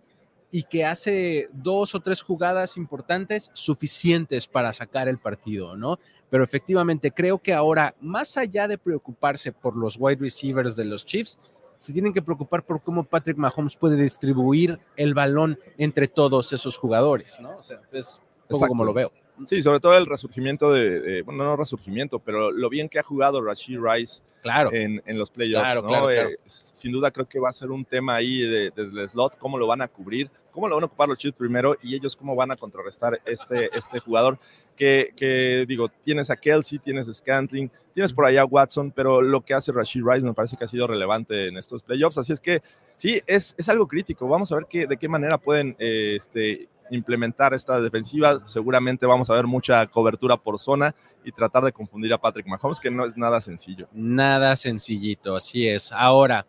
Y 0.51 0.65
que 0.65 0.85
hace 0.85 1.49
dos 1.53 1.95
o 1.95 2.01
tres 2.01 2.23
jugadas 2.23 2.77
importantes 2.77 3.51
suficientes 3.55 4.47
para 4.47 4.73
sacar 4.73 5.09
el 5.09 5.19
partido, 5.19 5.77
¿no? 5.77 5.99
Pero 6.29 6.45
efectivamente 6.45 7.13
creo 7.13 7.39
que 7.39 7.55
ahora, 7.55 7.95
más 8.01 8.37
allá 8.37 8.69
de 8.69 8.79
preocuparse 8.79 9.53
por 9.53 9.77
los 9.77 9.97
wide 9.99 10.21
receivers 10.21 10.77
de 10.77 10.85
los 10.85 11.07
Chiefs, 11.07 11.39
se 11.85 11.93
tienen 11.93 12.15
que 12.15 12.23
preocupar 12.23 12.65
por 12.65 12.81
cómo 12.81 13.05
Patrick 13.05 13.37
Mahomes 13.37 13.77
puede 13.77 14.03
distribuir 14.03 14.81
el 14.97 15.13
balón 15.13 15.59
entre 15.77 16.09
todos 16.09 16.51
esos 16.55 16.79
jugadores, 16.79 17.39
¿no? 17.41 17.59
O 17.59 17.63
sea, 17.63 17.79
es 17.93 18.19
poco 18.49 18.69
como 18.69 18.85
lo 18.85 18.95
veo. 18.95 19.13
Sí, 19.47 19.63
sobre 19.63 19.81
todo 19.81 19.97
el 19.97 20.07
resurgimiento 20.07 20.73
de, 20.73 21.23
bueno, 21.23 21.45
no 21.45 21.57
resurgimiento, 21.57 22.21
pero 22.21 22.53
lo 22.53 22.69
bien 22.69 22.89
que 22.89 23.01
ha 23.01 23.03
jugado 23.03 23.43
Rashid 23.43 23.79
Rice 23.81 24.23
claro. 24.43 24.73
en, 24.73 25.03
en 25.07 25.19
los 25.19 25.31
playoffs. 25.31 25.83
¿no? 25.83 26.09
Eh, 26.11 26.39
sin 26.47 26.93
duda 26.93 27.11
creo 27.11 27.29
que 27.29 27.41
va 27.41 27.49
a 27.49 27.53
ser 27.53 27.71
un 27.71 27.85
tema 27.85 28.15
ahí 28.15 28.41
desde 28.41 29.01
el 29.01 29.09
slot, 29.09 29.37
cómo 29.39 29.59
lo 29.59 29.67
van 29.67 29.83
a 29.83 29.89
cubrir, 29.89 30.31
cómo 30.53 30.69
lo 30.69 30.77
van 30.77 30.85
a 30.85 30.87
ocupar 30.87 31.09
los 31.09 31.19
Chiefs 31.19 31.37
primero 31.37 31.77
y 31.83 31.97
ellos 31.97 32.15
cómo 32.15 32.37
van 32.37 32.53
a 32.53 32.57
contrarrestar 32.57 33.21
este, 33.25 33.77
este 33.77 33.99
jugador 33.99 34.39
que, 34.77 35.13
que, 35.17 35.65
digo, 35.67 35.89
tienes 35.89 36.31
a 36.31 36.37
Kelsey, 36.37 36.79
tienes 36.79 37.09
a 37.09 37.15
Scantling, 37.15 37.71
tienes 37.93 38.13
por 38.13 38.27
allá 38.27 38.43
a 38.43 38.47
Watson, 38.47 38.93
pero 38.93 39.21
lo 39.21 39.41
que 39.41 39.55
hace 39.55 39.73
Rashid 39.73 40.03
Rice 40.05 40.25
me 40.25 40.35
parece 40.35 40.57
que 40.57 40.65
ha 40.65 40.69
sido 40.69 40.87
relevante 40.87 41.49
en 41.49 41.57
estos 41.57 41.83
playoffs, 41.83 42.19
así 42.19 42.33
es 42.33 42.41
que 42.41 42.63
sí, 42.97 43.21
es, 43.27 43.55
es 43.59 43.69
algo 43.69 43.89
crítico. 43.89 44.29
Vamos 44.29 44.53
a 44.53 44.57
ver 44.57 44.67
qué, 44.69 44.87
de 44.87 44.97
qué 44.97 45.09
manera 45.09 45.39
pueden 45.39 45.77
eh, 45.79 46.15
este, 46.17 46.69
implementar 46.91 47.55
esta 47.55 47.81
defensiva. 47.81 48.47
Seguramente 48.47 49.07
vamos 49.07 49.31
a 49.31 49.35
ver 49.35 49.47
mucha 49.47 49.87
cobertura 49.87 50.37
por 50.37 50.59
zona 50.59 50.95
y 51.25 51.33
tratar 51.33 51.65
de 51.65 51.73
confundir 51.73 52.13
a 52.13 52.19
Patrick 52.19 52.47
Mahomes, 52.47 52.81
que 52.81 52.91
no 52.91 53.05
es 53.05 53.17
nada 53.17 53.41
sencillo. 53.41 53.89
Nada 53.93 54.57
sencillito, 54.57 55.37
así 55.37 55.69
es. 55.69 55.93
Ahora, 55.93 56.47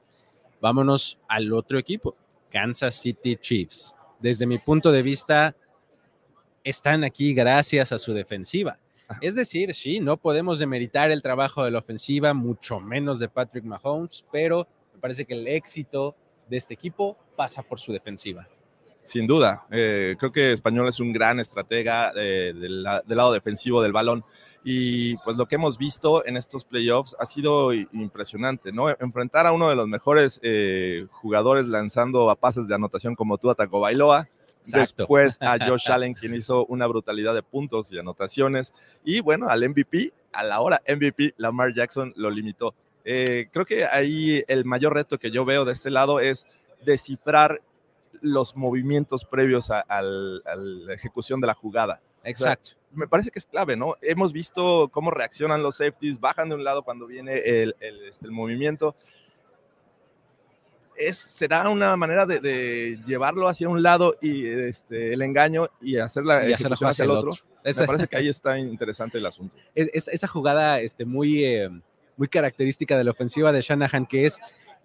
vámonos 0.62 1.18
al 1.28 1.52
otro 1.54 1.80
equipo, 1.80 2.16
Kansas 2.52 2.96
City 2.96 3.38
Chiefs. 3.38 3.96
Desde 4.20 4.46
mi 4.46 4.58
punto 4.58 4.92
de 4.92 5.02
vista, 5.02 5.56
están 6.64 7.04
aquí 7.04 7.34
gracias 7.34 7.92
a 7.92 7.98
su 7.98 8.14
defensiva. 8.14 8.80
Es 9.22 9.36
decir, 9.36 9.74
sí, 9.76 10.00
no 10.00 10.18
podemos 10.18 10.58
demeritar 10.58 11.12
el 11.12 11.22
trabajo 11.22 11.64
de 11.64 11.70
la 11.72 11.80
ofensiva, 11.80 12.34
mucho 12.34 12.80
menos 12.80 13.20
de 13.20 13.30
Patrick 13.30 13.64
Mahomes, 13.64 14.26
pero 14.32 14.68
me 14.94 15.00
parece 15.00 15.26
que 15.26 15.36
el 15.36 15.48
éxito 15.48 16.16
de 16.50 16.58
este 16.58 16.74
equipo 16.74 17.16
pasa 17.36 17.62
por 17.62 17.80
su 17.80 17.92
defensiva. 17.94 18.48
Sin 19.06 19.28
duda, 19.28 19.68
eh, 19.70 20.16
creo 20.18 20.32
que 20.32 20.52
Español 20.52 20.88
es 20.88 21.00
un 21.00 21.14
gran 21.14 21.40
estratega 21.40 22.12
eh, 22.16 22.52
del, 22.56 22.82
lado 22.82 23.34
defensivo 23.34 23.84
del 23.84 23.94
balón 23.94 24.26
y 24.64 25.16
pues 25.18 25.38
lo 25.38 25.46
que 25.46 25.56
hemos 25.56 25.78
visto 25.78 26.26
en 26.26 26.38
estos 26.38 26.66
playoffs 26.66 27.16
ha 27.20 27.28
sido 27.28 27.72
impresionante, 27.72 28.72
¿no? 28.72 28.90
Enfrentar 28.90 29.46
a 29.46 29.52
uno 29.52 29.70
de 29.70 29.76
los 29.76 29.88
mejores 29.88 30.40
eh, 30.42 31.06
jugadores 31.12 31.68
lanzando 31.68 32.32
a 32.32 32.36
pases 32.36 32.68
de 32.68 32.74
anotación 32.74 33.14
como 33.14 33.38
tú, 33.38 33.52
Ataco 33.52 33.80
Bailoa, 33.80 34.28
después 34.64 35.38
a 35.40 35.60
Josh 35.70 35.92
Allen, 35.92 36.16
quien 36.16 36.34
hizo 36.34 36.66
una 36.66 36.88
brutalidad 36.88 37.36
de 37.36 37.44
puntos 37.44 37.92
y 37.92 38.00
anotaciones, 38.00 38.74
y 39.04 39.22
bueno, 39.22 39.50
al 39.50 39.70
MVP, 39.70 40.14
a 40.34 40.44
la 40.44 40.62
hora 40.62 40.82
MVP, 40.88 41.36
Lamar 41.38 41.76
Jackson 41.76 42.12
lo 42.16 42.32
limitó. 42.32 42.74
creo 43.04 43.66
que 43.68 43.86
ahí 43.86 44.44
el 44.48 44.66
mayor 44.66 44.96
reto 44.96 45.20
que 45.20 45.30
yo 45.30 45.46
veo 45.46 45.64
de 45.64 45.74
este 45.74 45.92
lado 45.92 46.20
es 46.20 46.48
descifrar 46.84 47.62
los 48.26 48.56
movimientos 48.56 49.24
previos 49.24 49.70
a, 49.70 49.86
la 50.02 50.94
ejecución 50.94 51.40
de 51.40 51.48
la 51.48 51.54
jugada. 51.54 52.02
Exacto. 52.24 52.72
me 52.92 53.08
parece 53.08 53.30
que 53.30 53.38
es 53.38 53.46
clave, 53.46 53.76
¿no? 53.76 53.96
Hemos 54.02 54.34
visto 54.34 54.90
cómo 54.92 55.12
reaccionan 55.12 55.62
los 55.62 55.78
safeties, 55.78 56.20
bajan 56.20 56.50
de 56.50 56.56
un 56.56 56.64
lado 56.64 56.82
cuando 56.82 57.06
viene 57.06 57.38
el, 57.38 57.76
este, 57.80 58.28
movimiento. 58.30 58.96
Es, 60.98 61.18
será 61.18 61.70
una 61.70 61.96
manera 61.98 62.26
de, 62.26 63.00
llevarlo 63.06 63.48
hacia 63.48 63.70
un 63.70 63.84
lado 63.84 64.16
y 64.22 64.48
este, 64.48 65.14
el 65.14 65.22
engaño 65.22 65.70
y 65.82 65.98
hacer 65.98 66.24
la 66.24 66.48
ejecución 66.48 66.90
hacia, 66.90 67.04
el 67.04 67.12
otro. 67.12 67.32
Me 67.64 67.74
parece 67.86 68.08
que 68.08 68.18
ahí 68.18 68.30
está 68.30 68.58
interesante 68.58 69.20
el 69.20 69.26
asunto. 69.26 69.56
Es, 69.76 70.08
esa 70.08 70.28
jugada 70.28 70.80
este, 70.80 71.06
muy, 71.06 71.44
eh, 71.44 71.70
muy 72.18 72.28
característica 72.28 72.98
de 72.98 73.04
la 73.04 73.12
ofensiva 73.12 73.52
de 73.52 73.62
Shanahan, 73.62 74.08
que 74.08 74.26
es 74.26 74.40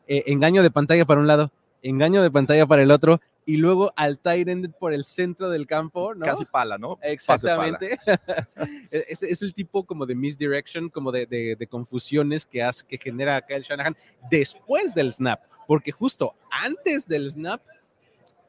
eh, 0.08 0.24
engaño 0.26 0.62
de 0.62 0.70
pantalla 0.70 1.06
para 1.06 1.20
un 1.20 1.26
lado, 1.28 1.52
engaño 1.82 2.22
de 2.22 2.30
pantalla 2.30 2.66
para 2.66 2.82
el 2.82 2.90
otro 2.90 3.20
y 3.46 3.56
luego 3.56 3.92
al 3.96 4.18
tight 4.18 4.48
por 4.78 4.92
el 4.92 5.04
centro 5.04 5.50
del 5.50 5.66
campo, 5.66 6.14
¿no? 6.14 6.24
Casi 6.24 6.44
pala, 6.44 6.78
¿no? 6.78 6.98
Exactamente. 7.02 7.98
es, 8.90 9.42
el 9.42 9.54
tipo 9.54 9.84
como 9.84 10.06
de 10.06 10.14
misdirection, 10.14 10.88
como 10.88 11.10
de, 11.10 11.26
de, 11.26 11.66
confusiones 11.66 12.46
que 12.46 12.62
hace, 12.62 12.84
que 12.86 12.98
genera 12.98 13.40
Kyle 13.40 13.62
Shanahan 13.62 13.96
después 14.30 14.94
del 14.94 15.12
snap, 15.12 15.40
porque 15.66 15.90
justo 15.90 16.34
antes 16.50 17.06
del 17.06 17.28
snap, 17.28 17.60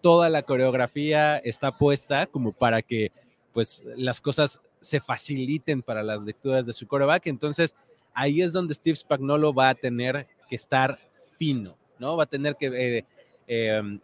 toda 0.02 0.30
la 0.30 0.44
coreografía 0.44 1.38
está 1.38 1.78
puesta 1.78 2.26
como 2.26 2.52
para 2.52 2.82
que 2.82 3.12
pues 3.54 3.84
las 3.96 4.20
cosas 4.20 4.60
se 4.80 5.00
faciliten 5.00 5.82
para 5.82 6.04
las 6.04 6.22
lecturas 6.22 6.66
de 6.66 6.74
su 6.74 6.88
coreback. 6.88 7.28
Entonces, 7.28 7.76
ahí 8.14 8.42
es 8.42 8.54
donde 8.54 8.74
Steve 8.74 8.96
Spagnolo 8.96 9.54
va 9.54 9.70
a 9.70 9.76
tener 9.76 10.28
que 10.50 10.56
estar 10.56 11.00
fino, 11.38 11.78
¿no? 12.00 12.18
Va 12.18 12.24
a 12.24 12.28
tener 12.28 12.56
que 12.56 12.68
eh, 12.68 13.06
Em, 13.48 14.00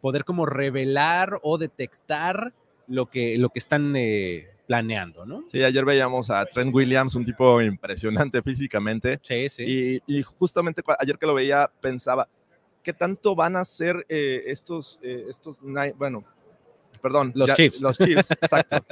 poder 0.00 0.24
como 0.24 0.46
revelar 0.46 1.38
o 1.42 1.58
detectar 1.58 2.52
lo 2.86 3.06
que, 3.06 3.38
lo 3.38 3.50
que 3.50 3.58
están 3.58 3.94
eh, 3.96 4.48
planeando, 4.66 5.24
¿no? 5.26 5.44
Sí, 5.48 5.62
ayer 5.62 5.84
veíamos 5.84 6.30
a 6.30 6.44
Trent 6.46 6.74
Williams, 6.74 7.14
un 7.14 7.24
tipo 7.24 7.60
impresionante 7.60 8.42
físicamente. 8.42 9.20
Sí, 9.22 9.48
sí. 9.48 10.00
Y, 10.06 10.22
justamente 10.22 10.82
ayer 10.98 11.18
que 11.18 11.26
lo 11.26 11.34
veía 11.34 11.70
pensaba, 11.80 12.28
¿qué 12.82 12.92
tanto 12.92 13.34
van 13.34 13.56
a 13.56 13.64
ser 13.64 14.04
eh, 14.08 14.44
estos, 14.46 14.98
eh, 15.02 15.26
estos, 15.28 15.60
bueno, 15.96 16.24
perdón. 17.00 17.32
Los 17.34 17.54
Chiefs. 17.54 17.80
Los 17.80 17.98
Chiefs, 17.98 18.30
exacto. 18.42 18.84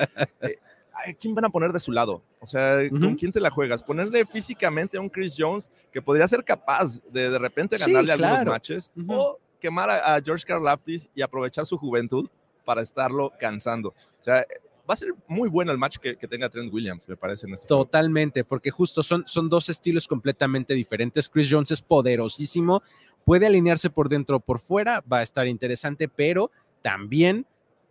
quién 1.19 1.35
van 1.35 1.47
a 1.47 1.51
poner 1.51 1.73
de 1.73 1.81
su 1.81 1.91
lado? 1.91 2.23
O 2.41 2.47
sea, 2.47 2.89
¿con 2.89 3.17
quién 3.17 3.33
te 3.33 3.41
la 3.41 3.51
juegas? 3.51 3.83
Ponerle 3.83 4.25
físicamente 4.27 4.97
a 4.97 5.01
un 5.01 5.09
Chris 5.09 5.35
Jones 5.37 5.69
que 5.93 6.01
podría 6.01 6.29
ser 6.29 6.45
capaz 6.45 7.03
de 7.11 7.31
de 7.31 7.39
repente 7.39 7.79
ganarle 7.79 8.13
algunos 8.13 8.45
matches 8.47 8.93
o 9.09 9.39
quemar 9.61 9.91
a, 9.91 10.21
George 10.23 10.45
Karlaftis 10.47 11.11
y 11.15 11.23
aprovechar 11.23 11.67
su 11.67 11.77
juventud 11.77 12.29
para 12.65 12.83
estarlo 12.83 13.33
cansando. 13.39 13.91
O 13.91 14.23
sea, 14.23 14.47
va 14.89 14.95
a 14.95 14.97
ser 14.97 15.15
muy 15.27 15.49
bueno 15.49 15.73
el 15.73 15.79
match 15.79 15.97
que, 15.99 16.15
tenga 16.15 16.49
Trent 16.49 16.73
Williams, 16.73 17.09
me 17.09 17.17
parece. 17.17 17.47
En 17.47 17.55
Totalmente, 17.67 18.45
porque 18.45 18.71
justo 18.71 19.03
son, 19.03 19.27
son 19.27 19.49
dos 19.49 19.69
estilos 19.69 20.07
completamente 20.07 20.75
diferentes. 20.75 21.29
Chris 21.29 21.49
Jones 21.51 21.71
es 21.71 21.83
poderosísimo, 21.83 22.83
puede 23.25 23.47
alinearse 23.47 23.91
por 23.91 24.09
dentro 24.09 24.37
o 24.37 24.41
por 24.41 24.61
fuera, 24.61 25.03
va 25.11 25.19
a 25.19 25.23
estar 25.23 25.47
interesante, 25.47 26.09
pero 26.09 26.51
también 26.83 27.47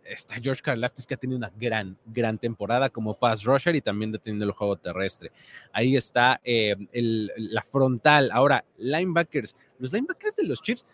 está 0.08 0.36
George 0.36 0.62
Karlaftis 0.62 1.06
que 1.06 1.14
ha 1.14 1.16
tenido 1.16 1.38
una 1.38 1.52
gran, 1.56 1.96
gran 2.06 2.38
temporada 2.38 2.90
como 2.90 3.14
pass 3.14 3.44
rusher 3.44 3.76
y 3.76 3.80
también 3.80 4.12
deteniendo 4.12 4.46
el 4.46 4.52
juego 4.52 4.76
terrestre. 4.76 5.30
Ahí 5.72 5.96
está 5.96 6.40
eh, 6.44 6.76
la 6.92 7.62
frontal. 7.62 8.30
Ahora, 8.32 8.64
linebackers. 8.76 9.54
Los 9.78 9.92
linebackers 9.92 10.36
de 10.36 10.44
los 10.44 10.62
Chiefs 10.62 10.86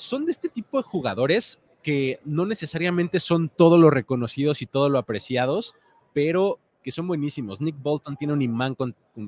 son 0.00 0.24
de 0.24 0.32
este 0.32 0.48
tipo 0.48 0.78
de 0.78 0.82
jugadores 0.82 1.60
que 1.82 2.20
no 2.24 2.46
necesariamente 2.46 3.20
son 3.20 3.50
todo 3.50 3.76
lo 3.76 3.90
reconocidos 3.90 4.62
y 4.62 4.66
todo 4.66 4.88
lo 4.88 4.98
apreciados, 4.98 5.74
pero 6.14 6.58
que 6.82 6.90
son 6.90 7.06
buenísimos. 7.06 7.60
Nick 7.60 7.76
Bolton 7.82 8.16
tiene 8.16 8.32
un 8.32 8.40
imán 8.40 8.76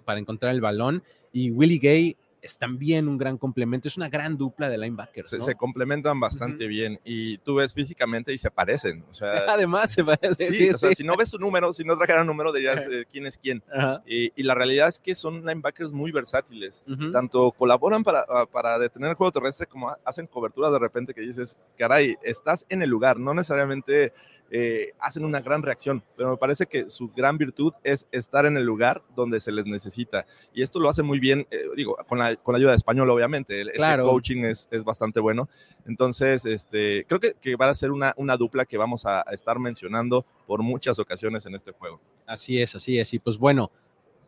para 0.04 0.18
encontrar 0.18 0.54
el 0.54 0.62
balón 0.62 1.02
y 1.30 1.50
Willie 1.50 1.78
Gay 1.78 2.16
es 2.42 2.58
también 2.58 3.08
un 3.08 3.16
gran 3.16 3.38
complemento, 3.38 3.86
es 3.86 3.96
una 3.96 4.08
gran 4.08 4.36
dupla 4.36 4.68
de 4.68 4.76
linebackers. 4.76 5.28
Se, 5.28 5.54
complementan 5.54 6.18
bastante 6.18 6.66
bien 6.66 7.00
y 7.04 7.38
tú 7.38 7.54
ves 7.54 7.72
físicamente 7.72 8.32
y 8.32 8.38
se 8.38 8.50
parecen. 8.50 9.04
O 9.08 9.14
sea, 9.14 9.44
Además, 9.48 9.92
se 9.92 10.04
parecen. 10.04 10.52
Sí, 10.52 10.68
o 10.68 10.76
sea, 10.76 10.90
si 10.90 11.04
no 11.04 11.16
ves 11.16 11.30
su 11.30 11.38
número, 11.38 11.72
si 11.72 11.84
no 11.84 11.96
trajeran 11.96 12.26
número, 12.26 12.52
dirías 12.52 12.84
eh, 12.90 13.06
quién 13.10 13.26
es 13.26 13.38
quién. 13.38 13.62
Y, 14.06 14.42
la 14.42 14.56
realidad 14.56 14.88
es 14.88 14.98
que 14.98 15.14
son 15.14 15.46
linebackers 15.46 15.92
muy 15.92 16.10
versátiles. 16.10 16.82
Tanto 17.12 17.52
colaboran 17.52 18.02
para, 18.02 18.26
ah, 18.28 18.44
para 18.50 18.76
detener 18.78 19.10
el 19.10 19.14
juego 19.14 19.30
terrestre 19.30 19.66
como 19.66 19.94
hacen 20.04 20.26
coberturas 20.26 20.72
de 20.72 20.80
repente 20.80 21.14
que 21.14 21.20
dices, 21.20 21.56
caray, 21.78 22.16
estás 22.24 22.66
en 22.68 22.82
el 22.82 22.90
lugar, 22.90 23.20
no 23.20 23.34
necesariamente 23.34 24.12
eh, 24.54 24.92
hacen 25.00 25.24
una 25.24 25.40
gran 25.40 25.62
reacción, 25.62 26.04
pero 26.14 26.30
me 26.32 26.36
parece 26.36 26.66
que 26.66 26.90
su 26.90 27.08
gran 27.08 27.38
virtud 27.38 27.72
es 27.82 28.06
estar 28.12 28.44
en 28.44 28.58
el 28.58 28.64
lugar 28.64 29.02
donde 29.16 29.40
se 29.40 29.50
les 29.50 29.64
necesita. 29.64 30.26
Y 30.52 30.60
esto 30.60 30.78
lo 30.78 30.90
hace 30.90 31.02
muy 31.02 31.18
bien, 31.18 31.46
eh, 31.50 31.64
digo, 31.74 31.96
con 32.06 32.18
la, 32.18 32.36
con 32.36 32.52
la, 32.52 32.58
ayuda 32.58 32.72
de 32.72 32.76
español, 32.76 33.08
obviamente. 33.08 33.62
El 33.62 33.68
este 33.68 33.78
claro. 33.78 34.04
coaching 34.04 34.44
es, 34.44 34.68
es, 34.70 34.84
bastante 34.84 35.20
bueno. 35.20 35.48
Entonces, 35.86 36.44
este, 36.44 37.06
creo 37.08 37.18
que, 37.18 37.32
que 37.40 37.56
va 37.56 37.70
a 37.70 37.74
ser 37.74 37.92
una, 37.92 38.12
una 38.18 38.36
dupla 38.36 38.66
que 38.66 38.76
vamos 38.76 39.06
a, 39.06 39.20
a 39.20 39.32
estar 39.32 39.58
mencionando 39.58 40.26
por 40.46 40.62
muchas 40.62 40.98
ocasiones 40.98 41.46
en 41.46 41.54
este 41.54 41.72
juego. 41.72 41.98
Así 42.26 42.60
es, 42.60 42.74
así 42.74 42.98
es. 42.98 43.14
Y 43.14 43.20
pues 43.20 43.38
bueno, 43.38 43.70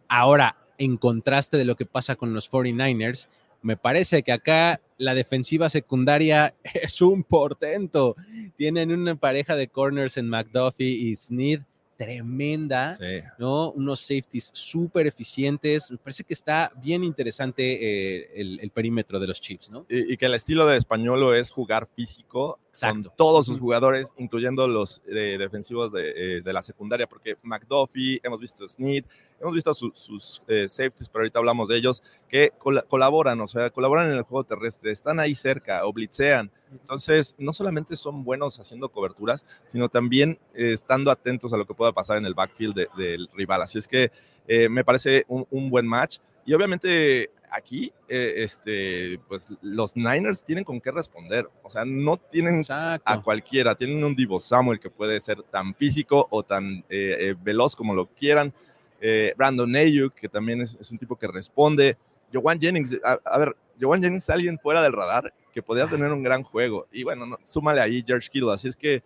ahora, 0.09 0.57
en 0.78 0.97
contraste 0.97 1.59
de 1.59 1.66
lo 1.66 1.76
que 1.76 1.85
pasa 1.85 2.16
con 2.16 2.33
los 2.33 2.50
49ers, 2.50 3.28
me 3.64 3.78
parece 3.78 4.23
que 4.23 4.30
acá 4.30 4.80
la 4.99 5.14
defensiva 5.14 5.68
secundaria 5.71 6.54
es 6.75 7.00
un 7.00 7.25
portento. 7.25 8.14
Tienen 8.56 8.92
una 8.92 9.16
pareja 9.16 9.56
de 9.56 9.68
corners 9.68 10.16
en 10.18 10.28
McDuffie 10.28 10.87
y 10.87 11.16
Sneed 11.16 11.62
tremenda, 11.97 12.99
¿no? 13.38 13.71
Unos 13.71 14.00
safeties 14.00 14.50
súper 14.52 15.06
eficientes. 15.06 15.90
Me 15.90 15.97
parece 15.97 16.25
que 16.25 16.35
está 16.35 16.73
bien 16.83 17.04
interesante 17.04 18.18
eh, 18.21 18.30
el, 18.35 18.71
perímetro 18.71 19.21
de 19.21 19.28
los 19.28 19.40
Chiefs, 19.40 19.71
¿no? 19.71 19.87
Y, 19.88 20.16
que 20.16 20.26
el 20.26 20.35
estilo 20.35 20.66
de 20.66 20.76
Españolo 20.76 21.35
es 21.35 21.50
jugar 21.50 21.87
físico 21.94 22.59
con 22.80 23.09
todos 23.16 23.47
sus 23.47 23.61
jugadores, 23.61 24.12
incluyendo 24.18 24.66
los 24.66 25.02
eh, 25.06 25.37
defensivos 25.38 25.92
de, 25.92 26.38
eh, 26.38 26.40
de, 26.42 26.52
la 26.52 26.62
secundaria, 26.62 27.06
porque 27.06 27.37
McDuffie, 27.42 28.21
hemos 28.25 28.40
visto 28.40 28.66
Sneed, 28.66 29.04
hemos 29.45 29.55
visto 29.55 29.75
sus 29.75 30.43
safeties, 30.47 31.09
pero 31.09 31.23
ahorita 31.23 31.39
hablamos 31.39 31.69
de 31.69 31.77
ellos, 31.77 32.03
que 32.29 32.53
colaboran, 32.89 33.41
o 33.41 33.47
sea, 33.47 33.71
colaboran 33.71 34.11
en 34.11 34.17
el 34.17 34.23
juego 34.23 34.45
terrestre, 34.45 34.91
están 34.91 35.21
ahí 35.21 35.35
cerca 35.35 35.85
o 35.87 35.93
blitzean. 35.93 36.51
Entonces, 36.73 37.35
no 37.39 37.53
solamente 37.53 37.97
son 37.97 38.25
buenos 38.25 38.59
haciendo 38.59 38.89
coberturas, 38.89 39.45
sino 39.69 39.89
también 39.89 40.39
estando 40.55 41.11
atentos 41.11 41.53
a 41.53 41.57
lo 41.57 41.67
que 41.67 41.75
pueda 41.75 41.93
pasar 41.93 42.17
en 42.17 42.27
el 42.27 42.35
backfield 42.35 42.89
del 42.97 43.29
rival. 43.35 43.63
Así 43.63 43.79
es 43.79 43.87
que 43.87 44.11
eh, 44.47 44.69
me 44.69 44.85
parece 44.85 45.25
un, 45.29 45.71
buen 45.71 45.87
match. 45.87 46.19
Y 46.45 46.53
obviamente 46.53 47.31
aquí, 47.51 47.93
eh, 48.09 48.35
este, 48.39 49.19
pues 49.29 49.49
los 49.63 49.97
Niners 49.97 50.45
tienen 50.45 50.65
con 50.65 50.81
qué 50.81 50.91
responder. 50.91 51.49
O 51.63 51.71
sea, 51.71 51.85
no 51.85 52.17
tienen 52.17 52.63
a 52.69 53.23
cualquiera. 53.23 53.75
Tienen 53.75 54.05
un 54.05 54.15
Divo 54.15 54.41
Samuel 54.41 54.81
que 54.81 54.91
puede 54.91 55.21
ser 55.21 55.43
tan 55.45 55.75
físico 55.75 56.27
o 56.31 56.43
tan 56.43 56.85
eh, 56.89 57.35
veloz 57.43 57.75
como 57.75 57.95
lo 57.95 58.07
quieran. 58.07 58.53
Brandon 59.37 59.75
Ayuk, 59.76 60.14
que 60.14 60.28
también 60.28 60.61
es, 60.61 60.90
un 60.90 60.99
tipo 60.99 61.16
que 61.16 61.26
responde. 61.26 61.96
Joan 62.32 62.61
Jennings, 62.61 62.96
a, 63.02 63.38
ver, 63.38 63.56
Joan 63.80 64.02
Jennings 64.02 64.28
alguien 64.30 64.58
fuera 64.58 64.82
del 64.82 64.92
radar 64.92 65.32
que 65.52 65.62
podría 65.62 65.87
tener 65.87 66.11
un 66.11 66.23
gran 66.23 66.42
juego. 66.42 66.87
Y 66.90 67.04
bueno, 67.04 67.38
súmale 67.44 67.80
ahí 67.80 68.02
George 68.06 68.28
Kittle. 68.30 68.52
Así 68.52 68.68
es 68.68 68.76
que 68.76 69.02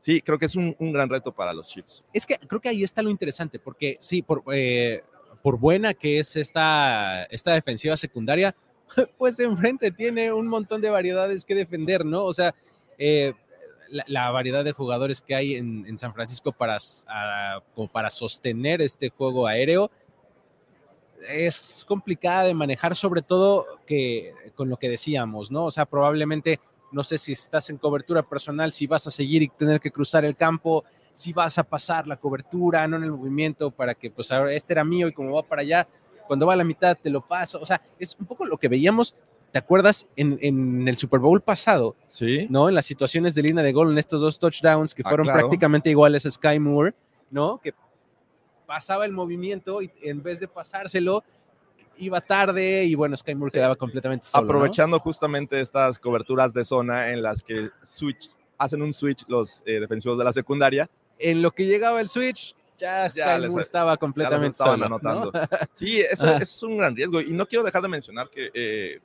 sí, 0.00 0.20
creo 0.22 0.38
que 0.38 0.46
es 0.46 0.56
un, 0.56 0.74
gran 0.78 1.08
reto 1.08 1.32
para 1.32 1.52
los 1.52 1.68
Chiefs. 1.68 2.04
Es 2.12 2.26
que 2.26 2.36
creo 2.38 2.60
que 2.60 2.68
ahí 2.68 2.82
está 2.82 3.02
lo 3.02 3.10
interesante, 3.10 3.58
porque 3.58 3.98
sí, 4.00 4.22
por, 4.22 4.42
eh, 4.52 5.02
buena 5.42 5.94
que 5.94 6.18
es 6.18 6.36
esta, 6.36 7.24
esta 7.24 7.52
defensiva 7.52 7.96
secundaria, 7.96 8.54
pues 9.18 9.38
enfrente 9.40 9.90
tiene 9.90 10.32
un 10.32 10.48
montón 10.48 10.80
de 10.80 10.90
variedades 10.90 11.44
que 11.44 11.54
defender, 11.54 12.04
¿no? 12.04 12.24
O 12.24 12.32
sea, 12.32 12.54
eh, 12.98 13.34
la, 13.90 14.30
variedad 14.30 14.64
de 14.64 14.72
jugadores 14.72 15.20
que 15.20 15.34
hay 15.34 15.56
en, 15.56 15.98
San 15.98 16.14
Francisco 16.14 16.52
para, 16.52 16.78
para 17.92 18.10
sostener 18.10 18.80
este 18.80 19.10
juego 19.10 19.46
aéreo 19.46 19.90
es 21.28 21.84
complicada 21.86 22.44
de 22.44 22.54
manejar, 22.54 22.96
sobre 22.96 23.22
todo 23.22 23.66
que 23.86 24.34
con 24.54 24.68
lo 24.68 24.76
que 24.76 24.88
decíamos, 24.88 25.50
¿no? 25.50 25.64
O 25.64 25.70
sea, 25.70 25.86
probablemente, 25.86 26.60
no 26.92 27.04
sé 27.04 27.18
si 27.18 27.32
estás 27.32 27.70
en 27.70 27.76
cobertura 27.76 28.22
personal, 28.22 28.72
si 28.72 28.86
vas 28.86 29.06
a 29.06 29.10
seguir 29.10 29.42
y 29.42 29.48
tener 29.48 29.80
que 29.80 29.90
cruzar 29.90 30.24
el 30.24 30.36
campo, 30.36 30.84
si 31.12 31.32
vas 31.32 31.58
a 31.58 31.64
pasar 31.64 32.06
la 32.06 32.16
cobertura, 32.16 32.86
no 32.88 32.96
en 32.96 33.04
el 33.04 33.12
movimiento, 33.12 33.70
para 33.70 33.94
que, 33.94 34.10
pues, 34.10 34.30
ahora 34.30 34.52
este 34.52 34.72
era 34.72 34.84
mío 34.84 35.08
y 35.08 35.12
como 35.12 35.34
va 35.34 35.42
para 35.42 35.62
allá, 35.62 35.88
cuando 36.26 36.46
va 36.46 36.54
a 36.54 36.56
la 36.56 36.64
mitad 36.64 36.96
te 36.96 37.10
lo 37.10 37.20
paso. 37.20 37.60
O 37.60 37.66
sea, 37.66 37.80
es 37.98 38.16
un 38.18 38.26
poco 38.26 38.44
lo 38.44 38.56
que 38.56 38.68
veíamos 38.68 39.16
¿Te 39.52 39.58
acuerdas 39.58 40.06
en, 40.14 40.86
el 40.86 40.96
Super 40.96 41.18
Bowl 41.18 41.40
pasado? 41.40 41.96
Sí. 42.04 42.46
¿No? 42.50 42.68
En 42.68 42.74
las 42.74 42.86
situaciones 42.86 43.34
de 43.34 43.42
línea 43.42 43.64
de 43.64 43.72
gol, 43.72 43.90
en 43.90 43.98
estos 43.98 44.20
dos 44.20 44.38
touchdowns 44.38 44.94
que 44.94 45.02
ah, 45.04 45.08
fueron 45.08 45.26
prácticamente 45.26 45.90
iguales 45.90 46.24
a 46.24 46.30
Sky 46.30 46.58
Moore, 46.60 46.94
¿no? 47.30 47.58
Que 47.58 47.74
pasaba 48.66 49.04
el 49.04 49.12
movimiento 49.12 49.82
y 49.82 49.90
en 50.02 50.22
vez 50.22 50.38
de 50.38 50.46
pasárselo, 50.46 51.24
iba 51.96 52.20
tarde 52.20 52.84
y 52.84 52.94
bueno, 52.94 53.16
Sky 53.16 53.34
Moore 53.34 53.50
quedaba 53.52 53.74
completamente 53.74 54.26
solo. 54.26 54.44
Aprovechando 54.44 55.00
justamente 55.00 55.60
estas 55.60 55.98
coberturas 55.98 56.54
de 56.54 56.64
zona 56.64 57.10
en 57.10 57.20
las 57.20 57.42
que 57.42 57.70
switch, 57.84 58.30
hacen 58.56 58.82
un 58.82 58.92
switch 58.92 59.24
los 59.26 59.62
eh, 59.66 59.80
defensivos 59.80 60.16
de 60.16 60.24
la 60.24 60.32
secundaria. 60.32 60.88
En 61.18 61.42
lo 61.42 61.50
que 61.50 61.66
llegaba 61.66 62.00
el 62.00 62.08
switch, 62.08 62.54
ya, 62.78 63.10
Sky 63.10 63.48
Moore 63.48 63.60
estaba 63.60 63.96
completamente 63.96 64.56
solo. 64.56 64.86
Anotando. 64.86 65.32
Sí, 65.74 66.00
eso, 66.00 66.36
es 66.36 66.62
un 66.62 66.78
gran 66.78 66.94
riesgo. 66.94 67.20
Y 67.20 67.32
no 67.32 67.46
quiero 67.46 67.64
dejar 67.64 67.82
de 67.82 67.88
mencionar 67.88 68.30
que 68.30 68.50
eh, 68.54 69.00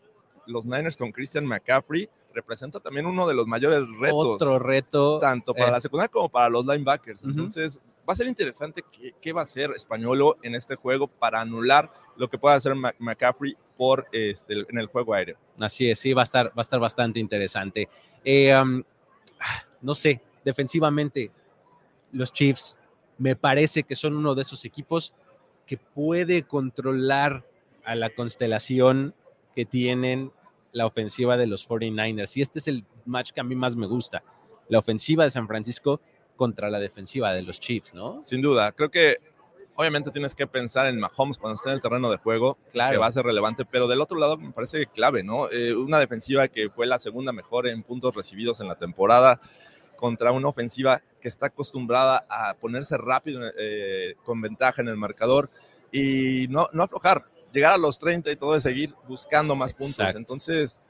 los 0.47 0.65
Niners 0.65 0.97
con 0.97 1.11
Christian 1.11 1.45
McCaffrey 1.45 2.09
representa 2.33 2.79
también 2.79 3.05
uno 3.05 3.27
de 3.27 3.33
los 3.33 3.47
mayores 3.47 3.87
retos. 3.99 4.27
Otro 4.27 4.59
reto. 4.59 5.19
Tanto 5.19 5.53
para 5.53 5.71
la 5.71 5.77
eh. 5.77 5.81
secundaria 5.81 6.09
como 6.09 6.29
para 6.29 6.49
los 6.49 6.65
linebackers. 6.65 7.23
Entonces, 7.23 7.79
va 8.07 8.13
a 8.13 8.15
ser 8.15 8.27
interesante 8.27 8.83
qué, 9.21 9.33
va 9.33 9.41
a 9.41 9.43
hacer 9.43 9.71
Españolo 9.71 10.37
en 10.43 10.55
este 10.55 10.75
juego 10.75 11.07
para 11.07 11.41
anular 11.41 11.91
lo 12.17 12.29
que 12.29 12.37
pueda 12.37 12.55
hacer 12.55 12.75
McCaffrey 12.99 13.55
por 13.77 14.07
este, 14.11 14.65
en 14.69 14.77
el 14.77 14.87
juego 14.87 15.13
aéreo. 15.13 15.37
Así 15.59 15.89
es, 15.89 15.99
sí, 15.99 16.13
va 16.13 16.21
a 16.21 16.23
estar, 16.23 16.47
va 16.47 16.57
a 16.57 16.61
estar 16.61 16.79
bastante 16.79 17.19
interesante. 17.19 17.89
Eh, 18.23 18.53
no 19.81 19.95
sé, 19.95 20.21
defensivamente, 20.43 21.31
los 22.11 22.31
Chiefs 22.31 22.77
me 23.17 23.35
parece 23.35 23.83
que 23.83 23.95
son 23.95 24.15
uno 24.15 24.35
de 24.35 24.41
esos 24.41 24.65
equipos 24.65 25.13
que 25.65 25.77
puede 25.77 26.43
controlar 26.43 27.45
a 27.83 27.95
la 27.95 28.09
constelación 28.09 29.13
que 29.55 29.65
tienen 29.65 30.31
la 30.71 30.85
ofensiva 30.85 31.37
de 31.37 31.47
los 31.47 31.67
49ers. 31.67 32.35
Y 32.35 32.41
este 32.41 32.59
es 32.59 32.67
el 32.67 32.85
match 33.05 33.31
que 33.31 33.39
a 33.39 33.43
mí 33.43 33.55
más 33.55 33.75
me 33.75 33.87
gusta. 33.87 34.23
La 34.67 34.79
ofensiva 34.79 35.23
de 35.23 35.29
San 35.29 35.47
Francisco 35.47 36.01
contra 36.35 36.69
la 36.69 36.79
defensiva 36.79 37.33
de 37.33 37.41
los 37.41 37.59
Chiefs, 37.59 37.93
¿no? 37.93 38.21
Sin 38.21 38.41
duda. 38.41 38.73
Creo 38.73 38.91
que 38.91 39.19
obviamente 39.75 40.11
tienes 40.11 40.35
que 40.35 40.47
pensar 40.47 40.87
en 40.87 40.99
Mahomes 40.99 41.37
cuando 41.37 41.55
esté 41.55 41.69
en 41.69 41.75
el 41.75 41.81
terreno 41.81 42.09
de 42.09 42.17
juego, 42.17 42.57
claro. 42.73 42.91
que 42.91 42.97
va 42.97 43.07
a 43.07 43.11
ser 43.11 43.25
relevante, 43.25 43.65
pero 43.65 43.87
del 43.87 44.01
otro 44.01 44.17
lado 44.17 44.37
me 44.37 44.51
parece 44.51 44.85
clave, 44.87 45.23
¿no? 45.23 45.49
Eh, 45.49 45.73
una 45.73 45.99
defensiva 45.99 46.47
que 46.47 46.69
fue 46.69 46.85
la 46.85 46.99
segunda 46.99 47.31
mejor 47.31 47.67
en 47.67 47.83
puntos 47.83 48.13
recibidos 48.13 48.59
en 48.59 48.67
la 48.67 48.75
temporada 48.75 49.39
contra 49.95 50.31
una 50.31 50.49
ofensiva 50.49 51.01
que 51.21 51.29
está 51.29 51.47
acostumbrada 51.47 52.25
a 52.29 52.55
ponerse 52.55 52.97
rápido 52.97 53.41
eh, 53.57 54.15
con 54.23 54.41
ventaja 54.41 54.81
en 54.81 54.89
el 54.89 54.97
marcador 54.97 55.49
y 55.91 56.47
no, 56.49 56.67
no 56.73 56.83
aflojar 56.83 57.25
llegar 57.55 57.73
a 57.73 57.77
los 57.77 57.99
30 57.99 58.31
y 58.31 58.35
todo 58.35 58.53
de 58.53 58.61
seguir 58.61 58.93
buscando 59.07 59.55
más 59.55 59.73
puntos. 59.73 60.13
Entonces, 60.13 60.81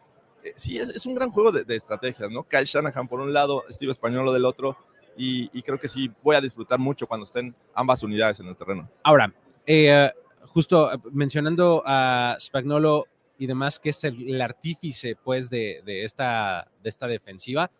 eh, 0.43 0.53
sí, 0.55 0.77
es, 0.77 1.05
un 1.05 1.13
gran 1.15 1.29
juego 1.29 1.51
de, 1.51 1.75
estrategias, 1.75 2.29
¿no? 2.31 2.43
Kyle 2.43 2.65
Shanahan 2.65 3.07
por 3.07 3.21
un 3.21 3.31
lado, 3.31 3.63
Steve 3.69 3.91
Españolo 3.91 4.33
del 4.33 4.45
otro, 4.45 4.75
y, 5.15 5.61
creo 5.61 5.79
que 5.79 5.87
sí 5.87 6.11
voy 6.21 6.35
a 6.35 6.41
disfrutar 6.41 6.77
mucho 6.77 7.07
cuando 7.07 7.25
estén 7.25 7.55
ambas 7.73 8.03
unidades 8.03 8.39
en 8.41 8.47
el 8.47 8.55
terreno. 8.55 8.89
Ahora, 9.01 9.33
eh, 9.65 10.11
justo 10.47 10.91
mencionando 11.11 11.83
a 11.85 12.35
Spagnolo 12.39 13.05
y 13.37 13.47
demás, 13.47 13.79
que 13.79 13.91
es 13.91 14.03
el, 14.03 14.41
artífice, 14.41 15.15
pues, 15.23 15.49
de, 15.49 15.81
esta, 16.03 16.67
de 16.83 16.89
esta 16.89 17.07
defensiva, 17.07 17.71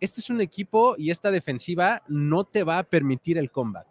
este 0.00 0.20
es 0.20 0.28
un 0.28 0.40
equipo 0.40 0.94
y 0.98 1.10
esta 1.10 1.30
defensiva 1.30 2.02
no 2.08 2.44
te 2.44 2.64
va 2.64 2.78
a 2.78 2.82
permitir 2.82 3.38
el 3.38 3.50
comeback. 3.50 3.86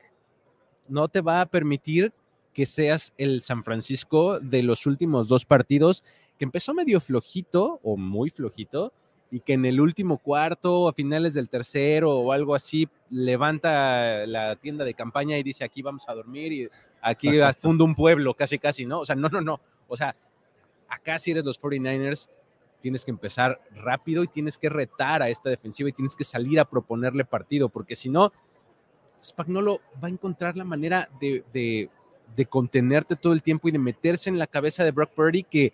No 0.90 1.08
te 1.08 1.22
va 1.22 1.40
a 1.40 1.46
permitir 1.46 2.14
que 2.54 2.66
seas 2.66 3.14
el 3.18 3.42
San 3.42 3.64
Francisco 3.64 4.40
de 4.40 4.64
los 4.64 4.86
últimos 4.86 5.28
dos 5.28 5.46
partidos, 5.46 6.04
que 6.38 6.46
empezó 6.46 6.74
medio 6.74 7.00
flojito 7.00 7.80
o 7.84 7.98
muy 7.98 8.30
flojito, 8.30 8.94
y 9.32 9.40
que 9.40 9.54
en 9.54 9.66
el 9.66 9.80
último 9.80 10.18
cuarto, 10.18 10.90
a 10.90 10.94
finales 10.94 11.34
del 11.34 11.50
tercero 11.50 12.12
o 12.18 12.34
algo 12.34 12.54
así, 12.54 12.90
levanta 13.10 14.26
la 14.28 14.58
tienda 14.58 14.84
de 14.84 14.94
campaña 14.94 15.38
y 15.38 15.44
dice, 15.44 15.64
aquí 15.64 15.82
vamos 15.82 16.04
a 16.10 16.14
dormir 16.14 16.52
y 16.52 16.70
aquí 17.02 17.30
funda 17.58 17.86
un 17.86 17.96
pueblo, 17.96 18.34
casi, 18.34 18.60
casi, 18.60 18.86
¿no? 18.86 19.00
O 19.00 19.06
sea, 19.06 19.16
no, 19.16 19.30
no, 19.30 19.40
no. 19.40 19.62
O 19.88 19.96
sea, 19.96 20.16
acá 20.90 21.18
si 21.18 21.32
eres 21.32 21.46
los 21.46 21.60
49ers, 21.62 22.30
tienes 22.82 23.06
que 23.06 23.12
empezar 23.12 23.62
rápido 23.74 24.24
y 24.24 24.28
tienes 24.28 24.58
que 24.58 24.68
retar 24.68 25.22
a 25.22 25.30
esta 25.30 25.50
defensiva 25.50 25.88
y 25.88 25.94
tienes 25.94 26.16
que 26.16 26.26
salir 26.26 26.60
a 26.60 26.66
proponerle 26.66 27.24
partido, 27.24 27.70
porque 27.70 27.96
si 27.96 28.10
no, 28.10 28.34
Spagnolo 29.24 29.80
va 30.04 30.08
a 30.08 30.12
encontrar 30.12 30.58
la 30.58 30.66
manera 30.66 31.10
de 31.22 31.46
de 31.54 31.90
contenerte 32.48 33.16
todo 33.16 33.34
el 33.34 33.44
tiempo 33.44 33.68
y 33.68 33.72
de 33.72 33.80
meterse 33.80 34.30
en 34.30 34.40
la 34.40 34.48
cabeza 34.48 34.84
de 34.84 34.92
Brock 34.92 35.12
Purdy 35.12 35.44
que 35.44 35.74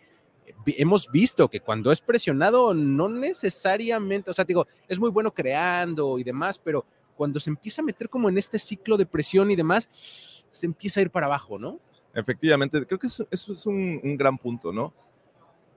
hemos 0.65 1.09
visto 1.11 1.47
que 1.47 1.59
cuando 1.59 1.91
es 1.91 2.01
presionado 2.01 2.73
no 2.73 3.07
necesariamente, 3.07 4.31
o 4.31 4.33
sea, 4.33 4.45
digo, 4.45 4.67
es 4.87 4.99
muy 4.99 5.09
bueno 5.09 5.33
creando 5.33 6.19
y 6.19 6.23
demás, 6.23 6.59
pero 6.59 6.85
cuando 7.15 7.39
se 7.39 7.49
empieza 7.49 7.81
a 7.81 7.85
meter 7.85 8.09
como 8.09 8.29
en 8.29 8.37
este 8.37 8.59
ciclo 8.59 8.97
de 8.97 9.05
presión 9.05 9.49
y 9.49 9.55
demás, 9.55 9.89
se 10.49 10.65
empieza 10.65 10.99
a 10.99 11.03
ir 11.03 11.09
para 11.09 11.25
abajo, 11.25 11.57
¿no? 11.57 11.79
Efectivamente, 12.13 12.85
creo 12.85 12.99
que 12.99 13.07
eso, 13.07 13.27
es 13.31 13.65
un, 13.65 14.17
gran 14.17 14.37
punto, 14.37 14.71
¿no? 14.71 14.93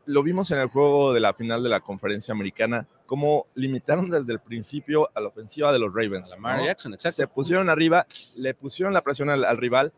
Lo 0.06 0.22
vimos 0.22 0.50
en 0.50 0.58
el 0.58 0.68
juego 0.68 1.12
de 1.12 1.20
la 1.20 1.34
final 1.34 1.62
de 1.62 1.68
la 1.68 1.80
conferencia 1.80 2.32
americana, 2.32 2.86
cómo 3.06 3.46
limitaron 3.54 4.08
desde 4.08 4.32
el 4.32 4.40
principio 4.40 5.10
a 5.14 5.20
la 5.20 5.28
ofensiva 5.28 5.72
de 5.72 5.78
los 5.78 5.94
Ravens. 5.94 6.34
Se 7.10 7.26
pusieron 7.26 7.68
arriba, 7.68 8.06
le 8.36 8.54
pusieron 8.54 8.94
la 8.94 9.02
presión 9.02 9.30
al 9.30 9.56
rival 9.58 9.92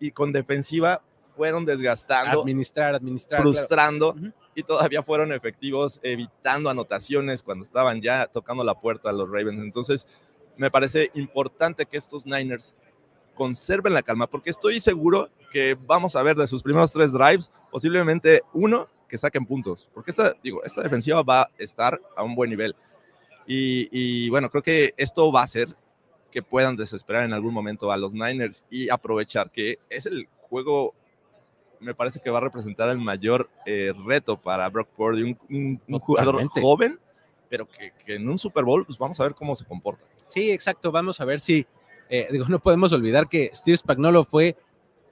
y 0.00 0.10
con 0.10 0.32
defensiva 0.32 1.02
fueron 1.36 1.64
desgastando, 1.64 2.40
administrar, 2.40 2.94
administrar, 2.96 3.42
frustrando 3.42 4.16
y 4.54 4.64
todavía 4.64 5.04
fueron 5.04 5.32
efectivos 5.32 6.00
evitando 6.02 6.68
anotaciones 6.68 7.44
cuando 7.44 7.62
estaban 7.62 8.02
ya 8.02 8.26
tocando 8.26 8.64
la 8.64 8.80
puerta 8.80 9.10
a 9.10 9.12
los 9.12 9.30
Ravens. 9.30 9.62
Entonces, 9.62 10.06
me 10.56 10.70
parece 10.70 11.10
importante 11.14 11.86
que 11.86 11.96
estos 11.96 12.26
Niners 12.26 12.74
conserven 13.36 13.94
la 13.94 14.02
calma 14.02 14.26
porque 14.26 14.50
estoy 14.50 14.80
seguro 14.80 15.30
que 15.52 15.76
vamos 15.86 16.16
a 16.16 16.22
ver 16.24 16.36
de 16.36 16.48
sus 16.48 16.62
primeros 16.62 16.92
tres 16.92 17.12
drives 17.12 17.52
posiblemente 17.70 18.42
uno 18.52 18.88
que 19.08 19.16
saquen 19.16 19.46
puntos, 19.46 19.88
porque 19.94 20.10
esta, 20.10 20.34
digo, 20.42 20.62
esta 20.64 20.82
defensiva 20.82 21.22
va 21.22 21.42
a 21.42 21.50
estar 21.56 21.98
a 22.16 22.22
un 22.24 22.34
buen 22.34 22.50
nivel. 22.50 22.74
Y, 23.46 23.88
y 23.92 24.28
bueno, 24.28 24.50
creo 24.50 24.62
que 24.62 24.92
esto 24.96 25.32
va 25.32 25.42
a 25.42 25.46
ser 25.46 25.74
que 26.30 26.42
puedan 26.42 26.76
desesperar 26.76 27.24
en 27.24 27.32
algún 27.32 27.54
momento 27.54 27.90
a 27.90 27.96
los 27.96 28.14
Niners 28.14 28.64
y 28.70 28.90
aprovechar 28.90 29.50
que 29.50 29.78
es 29.88 30.06
el 30.06 30.28
juego, 30.42 30.94
me 31.80 31.94
parece 31.94 32.20
que 32.20 32.30
va 32.30 32.38
a 32.38 32.42
representar 32.42 32.88
el 32.90 32.98
mayor 32.98 33.48
eh, 33.66 33.92
reto 34.04 34.36
para 34.36 34.68
Brock 34.68 34.88
Purdy, 34.96 35.36
un, 35.48 35.80
jugador 36.00 36.44
joven, 36.48 36.98
pero 37.48 37.66
que, 37.66 37.92
en 38.14 38.28
un 38.28 38.38
Super 38.38 38.64
Bowl, 38.64 38.84
pues 38.84 38.98
vamos 38.98 39.18
a 39.20 39.24
ver 39.24 39.34
cómo 39.34 39.54
se 39.54 39.64
comporta. 39.64 40.04
Sí, 40.26 40.50
exacto, 40.50 40.92
vamos 40.92 41.20
a 41.20 41.24
ver 41.24 41.40
si, 41.40 41.66
eh, 42.10 42.26
digo, 42.30 42.46
no 42.48 42.58
podemos 42.58 42.92
olvidar 42.92 43.28
que 43.28 43.50
Steve 43.54 43.76
Spagnolo 43.76 44.24
fue, 44.24 44.56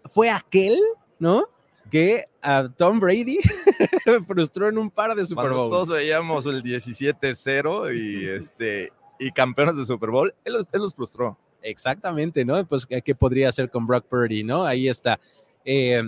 fue 0.04 0.30
aquel, 0.30 0.78
¿no? 1.18 1.48
que 1.90 2.24
a 2.42 2.68
Tom 2.68 3.00
Brady 3.00 3.38
frustró 4.26 4.68
en 4.68 4.78
un 4.78 4.90
par 4.90 5.14
de 5.14 5.24
Super 5.24 5.50
Bowls. 5.50 5.70
Todos 5.70 5.88
veíamos 5.90 6.46
el 6.46 6.62
17-0 6.62 7.96
y 7.96 8.28
este 8.28 8.92
y 9.18 9.30
campeones 9.32 9.76
de 9.76 9.86
Super 9.86 10.10
Bowl, 10.10 10.34
él, 10.44 10.54
los 10.72 10.94
frustró. 10.94 11.38
Exactamente, 11.62 12.44
¿no? 12.44 12.64
Pues, 12.66 12.86
¿qué 12.86 13.14
podría 13.14 13.48
hacer 13.48 13.70
con 13.70 13.86
Brock 13.86 14.06
Purdy, 14.06 14.44
no? 14.44 14.64
Ahí 14.64 14.88
está. 14.88 15.18
Eh, 15.64 16.02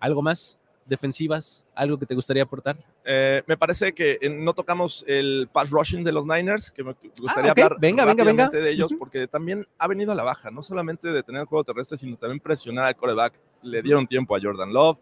¿Algo 0.00 0.22
más? 0.22 0.58
¿Defensivas? 0.86 1.66
¿Algo 1.74 1.98
que 1.98 2.06
te 2.06 2.14
gustaría 2.14 2.42
aportar? 2.42 2.76
Eh, 3.04 3.42
me 3.46 3.56
parece 3.56 3.92
que 3.92 4.18
eh, 4.20 4.28
no 4.28 4.52
tocamos 4.54 5.04
el 5.06 5.48
pass 5.52 5.70
rushing 5.70 6.04
de 6.04 6.12
los 6.12 6.26
Niners, 6.26 6.70
que 6.70 6.84
me 6.84 6.94
gustaría 7.20 7.50
ah, 7.50 7.52
hablar 7.52 7.76
venga, 7.78 8.04
venga, 8.04 8.24
venga. 8.24 8.48
de 8.48 8.70
ellos, 8.70 8.92
porque 8.98 9.26
también 9.26 9.66
ha 9.78 9.88
venido 9.88 10.12
a 10.12 10.14
la 10.14 10.22
baja, 10.22 10.50
no 10.50 10.62
solamente 10.62 11.08
de 11.08 11.22
tener 11.22 11.42
el 11.42 11.46
juego 11.46 11.64
terrestre, 11.64 11.96
sino 11.96 12.16
también 12.16 12.40
presionar 12.40 12.86
al 12.86 12.96
coreback. 12.96 13.34
Le 13.62 13.82
dieron 13.82 14.06
tiempo 14.06 14.36
a 14.36 14.40
Jordan 14.42 14.72
Love, 14.72 14.98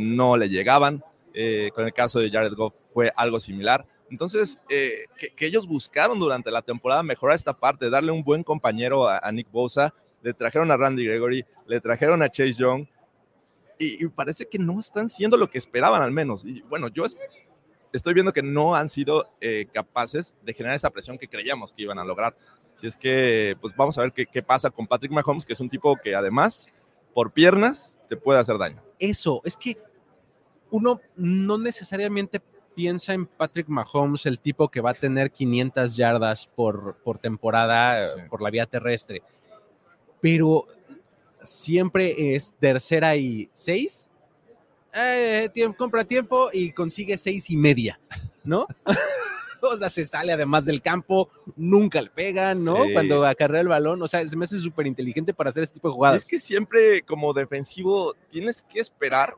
no 0.00 0.36
le 0.36 0.48
llegaban. 0.48 1.02
con 1.74 1.84
el 1.84 1.92
caso 1.92 2.20
de 2.20 2.30
Jared 2.30 2.54
Goff 2.54 2.74
fue 2.92 3.12
algo 3.16 3.40
similar. 3.40 3.84
Entonces, 4.10 4.58
eh, 4.68 5.06
que, 5.36 5.46
ellos 5.46 5.66
buscaron 5.66 6.18
durante 6.18 6.50
la 6.50 6.62
temporada 6.62 7.02
mejorar 7.02 7.36
esta 7.36 7.52
parte, 7.52 7.90
darle 7.90 8.12
un 8.12 8.22
buen 8.22 8.42
compañero 8.42 9.08
a, 9.08 9.30
Nick 9.32 9.50
Bosa. 9.50 9.94
Le 10.22 10.32
trajeron 10.32 10.70
a 10.70 10.76
Randy 10.76 11.04
Gregory, 11.04 11.44
le 11.66 11.80
trajeron 11.80 12.22
a 12.22 12.28
Chase 12.28 12.54
Young. 12.54 12.86
y, 13.78 14.06
parece 14.08 14.46
que 14.46 14.58
no 14.58 14.80
están 14.80 15.08
siendo 15.08 15.36
lo 15.36 15.50
que 15.50 15.58
esperaban 15.58 16.00
al 16.00 16.10
menos. 16.10 16.44
Y 16.44 16.62
bueno, 16.62 16.88
yo 16.88 17.04
es- 17.04 17.16
estoy 17.92 18.14
viendo 18.14 18.32
que 18.32 18.42
no 18.42 18.74
han 18.74 18.88
sido 18.88 19.28
eh, 19.40 19.66
capaces 19.72 20.34
de 20.42 20.54
generar 20.54 20.76
esa 20.76 20.90
presión 20.90 21.18
que 21.18 21.28
creíamos 21.28 21.72
que 21.72 21.82
iban 21.82 21.98
a 21.98 22.04
lograr. 22.04 22.36
Si 22.74 22.86
es 22.86 22.96
que, 22.96 23.56
pues 23.60 23.74
vamos 23.76 23.98
a 23.98 24.02
ver 24.02 24.12
qué, 24.12 24.26
qué 24.26 24.42
pasa 24.42 24.70
con 24.70 24.86
Patrick 24.86 25.12
Mahomes, 25.12 25.44
que 25.44 25.52
es 25.52 25.60
un 25.60 25.68
tipo 25.68 25.96
que 25.96 26.14
además, 26.14 26.72
por 27.14 27.32
piernas, 27.32 28.00
te 28.08 28.16
puede 28.16 28.38
hacer 28.38 28.58
daño. 28.58 28.82
Eso, 28.98 29.40
es 29.44 29.56
que 29.56 29.76
uno 30.70 31.00
no 31.16 31.58
necesariamente 31.58 32.40
piensa 32.76 33.14
en 33.14 33.26
Patrick 33.26 33.68
Mahomes, 33.68 34.26
el 34.26 34.38
tipo 34.38 34.68
que 34.68 34.80
va 34.82 34.90
a 34.90 34.94
tener 34.94 35.32
500 35.32 35.96
yardas 35.96 36.46
por, 36.46 36.96
por 37.02 37.18
temporada 37.18 38.04
eh, 38.04 38.08
Sí. 38.14 38.20
por 38.28 38.42
la 38.42 38.50
vía 38.50 38.66
terrestre, 38.66 39.22
pero 40.20 40.66
siempre 41.42 42.34
es 42.34 42.52
tercera 42.60 43.16
y 43.16 43.50
seis. 43.54 44.08
Eh, 44.92 45.50
compra 45.76 46.04
tiempo 46.04 46.50
y 46.52 46.72
consigue 46.72 47.16
seis 47.18 47.50
y 47.50 47.56
media, 47.56 47.98
¿no? 48.44 48.66
o 49.62 49.76
sea, 49.76 49.88
se 49.88 50.04
sale 50.04 50.32
además 50.32 50.64
del 50.64 50.80
campo, 50.80 51.28
nunca 51.56 52.00
le 52.00 52.10
pegan, 52.10 52.64
¿no? 52.64 52.84
Sí. 52.84 52.92
Cuando 52.92 53.26
acarrea 53.26 53.60
el 53.60 53.68
balón, 53.68 54.00
o 54.02 54.08
sea, 54.08 54.26
se 54.26 54.36
me 54.36 54.44
hace 54.44 54.58
súper 54.58 54.86
inteligente 54.86 55.34
para 55.34 55.50
hacer 55.50 55.62
este 55.62 55.74
tipo 55.74 55.88
de 55.88 55.94
jugadas. 55.94 56.22
es 56.22 56.28
que 56.28 56.38
siempre 56.38 57.02
como 57.02 57.32
defensivo 57.32 58.14
tienes 58.30 58.62
que 58.62 58.80
esperar 58.80 59.34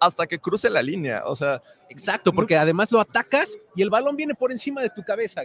hasta 0.00 0.26
que 0.26 0.38
cruce 0.38 0.70
la 0.70 0.82
línea. 0.82 1.22
O 1.26 1.34
sea, 1.36 1.62
Exacto, 1.90 2.32
porque 2.32 2.56
además 2.56 2.92
lo 2.92 3.00
atacas 3.00 3.58
y 3.74 3.82
el 3.82 3.90
balón 3.90 4.16
viene 4.16 4.34
por 4.34 4.52
encima 4.52 4.82
de 4.82 4.90
tu 4.90 5.02
cabeza. 5.02 5.42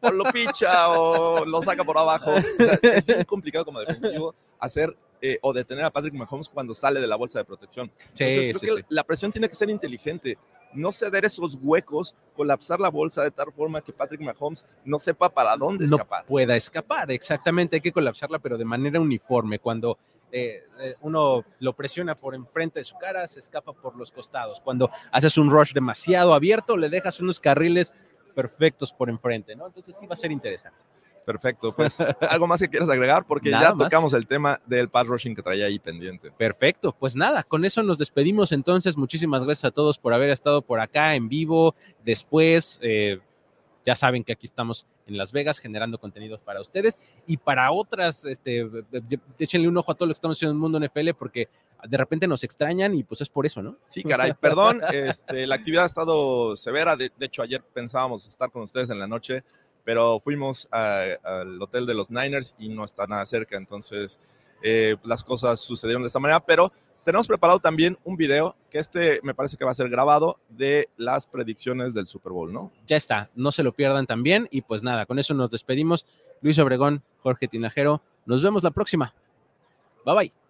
o 0.00 0.10
lo 0.10 0.24
picha 0.24 0.90
o 0.90 1.44
lo 1.44 1.62
saca 1.62 1.84
por 1.84 1.96
abajo. 1.98 2.32
O 2.32 2.64
sea, 2.64 2.78
es 2.82 3.06
bien 3.06 3.24
complicado 3.24 3.64
como 3.64 3.80
defensivo 3.80 4.34
hacer 4.58 4.96
eh, 5.20 5.38
o 5.40 5.52
detener 5.52 5.84
a 5.84 5.90
Patrick 5.90 6.14
Mahomes 6.14 6.48
cuando 6.48 6.74
sale 6.74 7.00
de 7.00 7.06
la 7.06 7.16
bolsa 7.16 7.38
de 7.38 7.44
protección. 7.44 7.90
Entonces, 8.18 8.58
creo 8.58 8.76
que 8.76 8.84
la 8.88 9.04
presión 9.04 9.30
tiene 9.30 9.48
que 9.48 9.54
ser 9.54 9.70
inteligente. 9.70 10.36
No 10.72 10.92
ceder 10.92 11.24
esos 11.24 11.56
huecos, 11.62 12.16
colapsar 12.34 12.80
la 12.80 12.88
bolsa 12.88 13.22
de 13.22 13.30
tal 13.30 13.52
forma 13.52 13.80
que 13.80 13.92
Patrick 13.92 14.20
Mahomes 14.20 14.64
no 14.84 14.98
sepa 14.98 15.28
para 15.28 15.56
dónde 15.56 15.86
no 15.86 15.96
escapar. 15.96 16.24
pueda 16.26 16.56
escapar. 16.56 17.10
Exactamente, 17.12 17.76
hay 17.76 17.80
que 17.80 17.92
colapsarla, 17.92 18.40
pero 18.40 18.58
de 18.58 18.64
manera 18.64 19.00
uniforme. 19.00 19.60
Cuando 19.60 19.96
eh, 20.36 20.64
eh, 20.80 20.96
uno 21.02 21.44
lo 21.60 21.72
presiona 21.74 22.16
por 22.16 22.34
enfrente 22.34 22.80
de 22.80 22.84
su 22.84 22.96
cara, 22.98 23.28
se 23.28 23.38
escapa 23.38 23.72
por 23.72 23.94
los 23.96 24.10
costados. 24.10 24.60
Cuando 24.60 24.90
haces 25.12 25.38
un 25.38 25.48
rush 25.48 25.72
demasiado 25.72 26.34
abierto, 26.34 26.76
le 26.76 26.88
dejas 26.88 27.20
unos 27.20 27.38
carriles 27.38 27.94
perfectos 28.34 28.92
por 28.92 29.08
enfrente, 29.08 29.54
¿no? 29.54 29.68
Entonces 29.68 29.96
sí 29.96 30.08
va 30.08 30.14
a 30.14 30.16
ser 30.16 30.32
interesante. 30.32 30.82
Perfecto, 31.24 31.72
pues 31.72 32.00
algo 32.28 32.48
más 32.48 32.60
que 32.60 32.68
quieras 32.68 32.90
agregar 32.90 33.24
porque 33.28 33.50
Nada 33.50 33.68
ya 33.68 33.74
más. 33.76 33.88
tocamos 33.88 34.12
el 34.12 34.26
tema 34.26 34.60
del 34.66 34.88
pass 34.88 35.06
rushing 35.06 35.36
que 35.36 35.42
traía 35.42 35.66
ahí 35.66 35.78
pendiente. 35.78 36.32
Perfecto, 36.32 36.92
pues 36.98 37.14
nada, 37.14 37.44
con 37.44 37.64
eso 37.64 37.84
nos 37.84 37.98
despedimos 37.98 38.50
entonces. 38.50 38.96
Muchísimas 38.96 39.44
gracias 39.44 39.66
a 39.66 39.70
todos 39.70 39.98
por 39.98 40.14
haber 40.14 40.30
estado 40.30 40.62
por 40.62 40.80
acá 40.80 41.14
en 41.14 41.28
vivo. 41.28 41.76
Después, 42.04 42.80
eh, 42.82 43.20
ya 43.84 43.94
saben 43.94 44.24
que 44.24 44.32
aquí 44.32 44.46
estamos 44.46 44.86
en 45.06 45.16
Las 45.16 45.32
Vegas 45.32 45.58
generando 45.58 45.98
contenidos 45.98 46.40
para 46.40 46.60
ustedes 46.60 46.98
y 47.26 47.36
para 47.36 47.70
otras, 47.72 48.24
este, 48.24 48.68
échenle 49.38 49.68
un 49.68 49.76
ojo 49.76 49.92
a 49.92 49.94
todo 49.94 50.06
lo 50.06 50.10
que 50.10 50.14
estamos 50.14 50.38
haciendo 50.38 50.52
en 50.52 50.56
el 50.56 50.60
mundo 50.60 50.80
NFL 50.80 51.10
porque 51.18 51.48
de 51.86 51.96
repente 51.96 52.26
nos 52.26 52.44
extrañan 52.44 52.94
y 52.94 53.04
pues 53.04 53.20
es 53.20 53.28
por 53.28 53.46
eso, 53.46 53.62
¿no? 53.62 53.76
Sí, 53.86 54.02
caray, 54.02 54.32
perdón, 54.34 54.80
este, 54.92 55.46
la 55.46 55.56
actividad 55.56 55.84
ha 55.84 55.86
estado 55.86 56.56
severa, 56.56 56.96
de, 56.96 57.12
de 57.16 57.26
hecho 57.26 57.42
ayer 57.42 57.62
pensábamos 57.62 58.26
estar 58.26 58.50
con 58.50 58.62
ustedes 58.62 58.90
en 58.90 58.98
la 58.98 59.06
noche, 59.06 59.44
pero 59.84 60.18
fuimos 60.18 60.66
al 60.70 61.60
hotel 61.60 61.84
de 61.84 61.94
los 61.94 62.10
Niners 62.10 62.54
y 62.58 62.70
no 62.70 62.84
está 62.84 63.06
nada 63.06 63.26
cerca, 63.26 63.56
entonces 63.56 64.18
eh, 64.62 64.96
las 65.04 65.22
cosas 65.22 65.60
sucedieron 65.60 66.02
de 66.02 66.06
esta 66.06 66.18
manera, 66.18 66.40
pero 66.40 66.72
tenemos 67.04 67.26
preparado 67.26 67.60
también 67.60 67.98
un 68.04 68.16
video 68.16 68.56
que 68.70 68.78
este 68.78 69.20
me 69.22 69.34
parece 69.34 69.56
que 69.56 69.64
va 69.64 69.70
a 69.70 69.74
ser 69.74 69.88
grabado 69.88 70.38
de 70.48 70.88
las 70.96 71.26
predicciones 71.26 71.94
del 71.94 72.06
Super 72.06 72.32
Bowl, 72.32 72.52
¿no? 72.52 72.72
Ya 72.86 72.96
está, 72.96 73.30
no 73.34 73.52
se 73.52 73.62
lo 73.62 73.72
pierdan 73.72 74.06
también 74.06 74.48
y 74.50 74.62
pues 74.62 74.82
nada, 74.82 75.06
con 75.06 75.18
eso 75.18 75.34
nos 75.34 75.50
despedimos. 75.50 76.06
Luis 76.40 76.58
Obregón, 76.58 77.02
Jorge 77.22 77.48
Tinajero, 77.48 78.02
nos 78.26 78.42
vemos 78.42 78.62
la 78.62 78.70
próxima. 78.70 79.14
Bye 80.04 80.14
bye. 80.14 80.43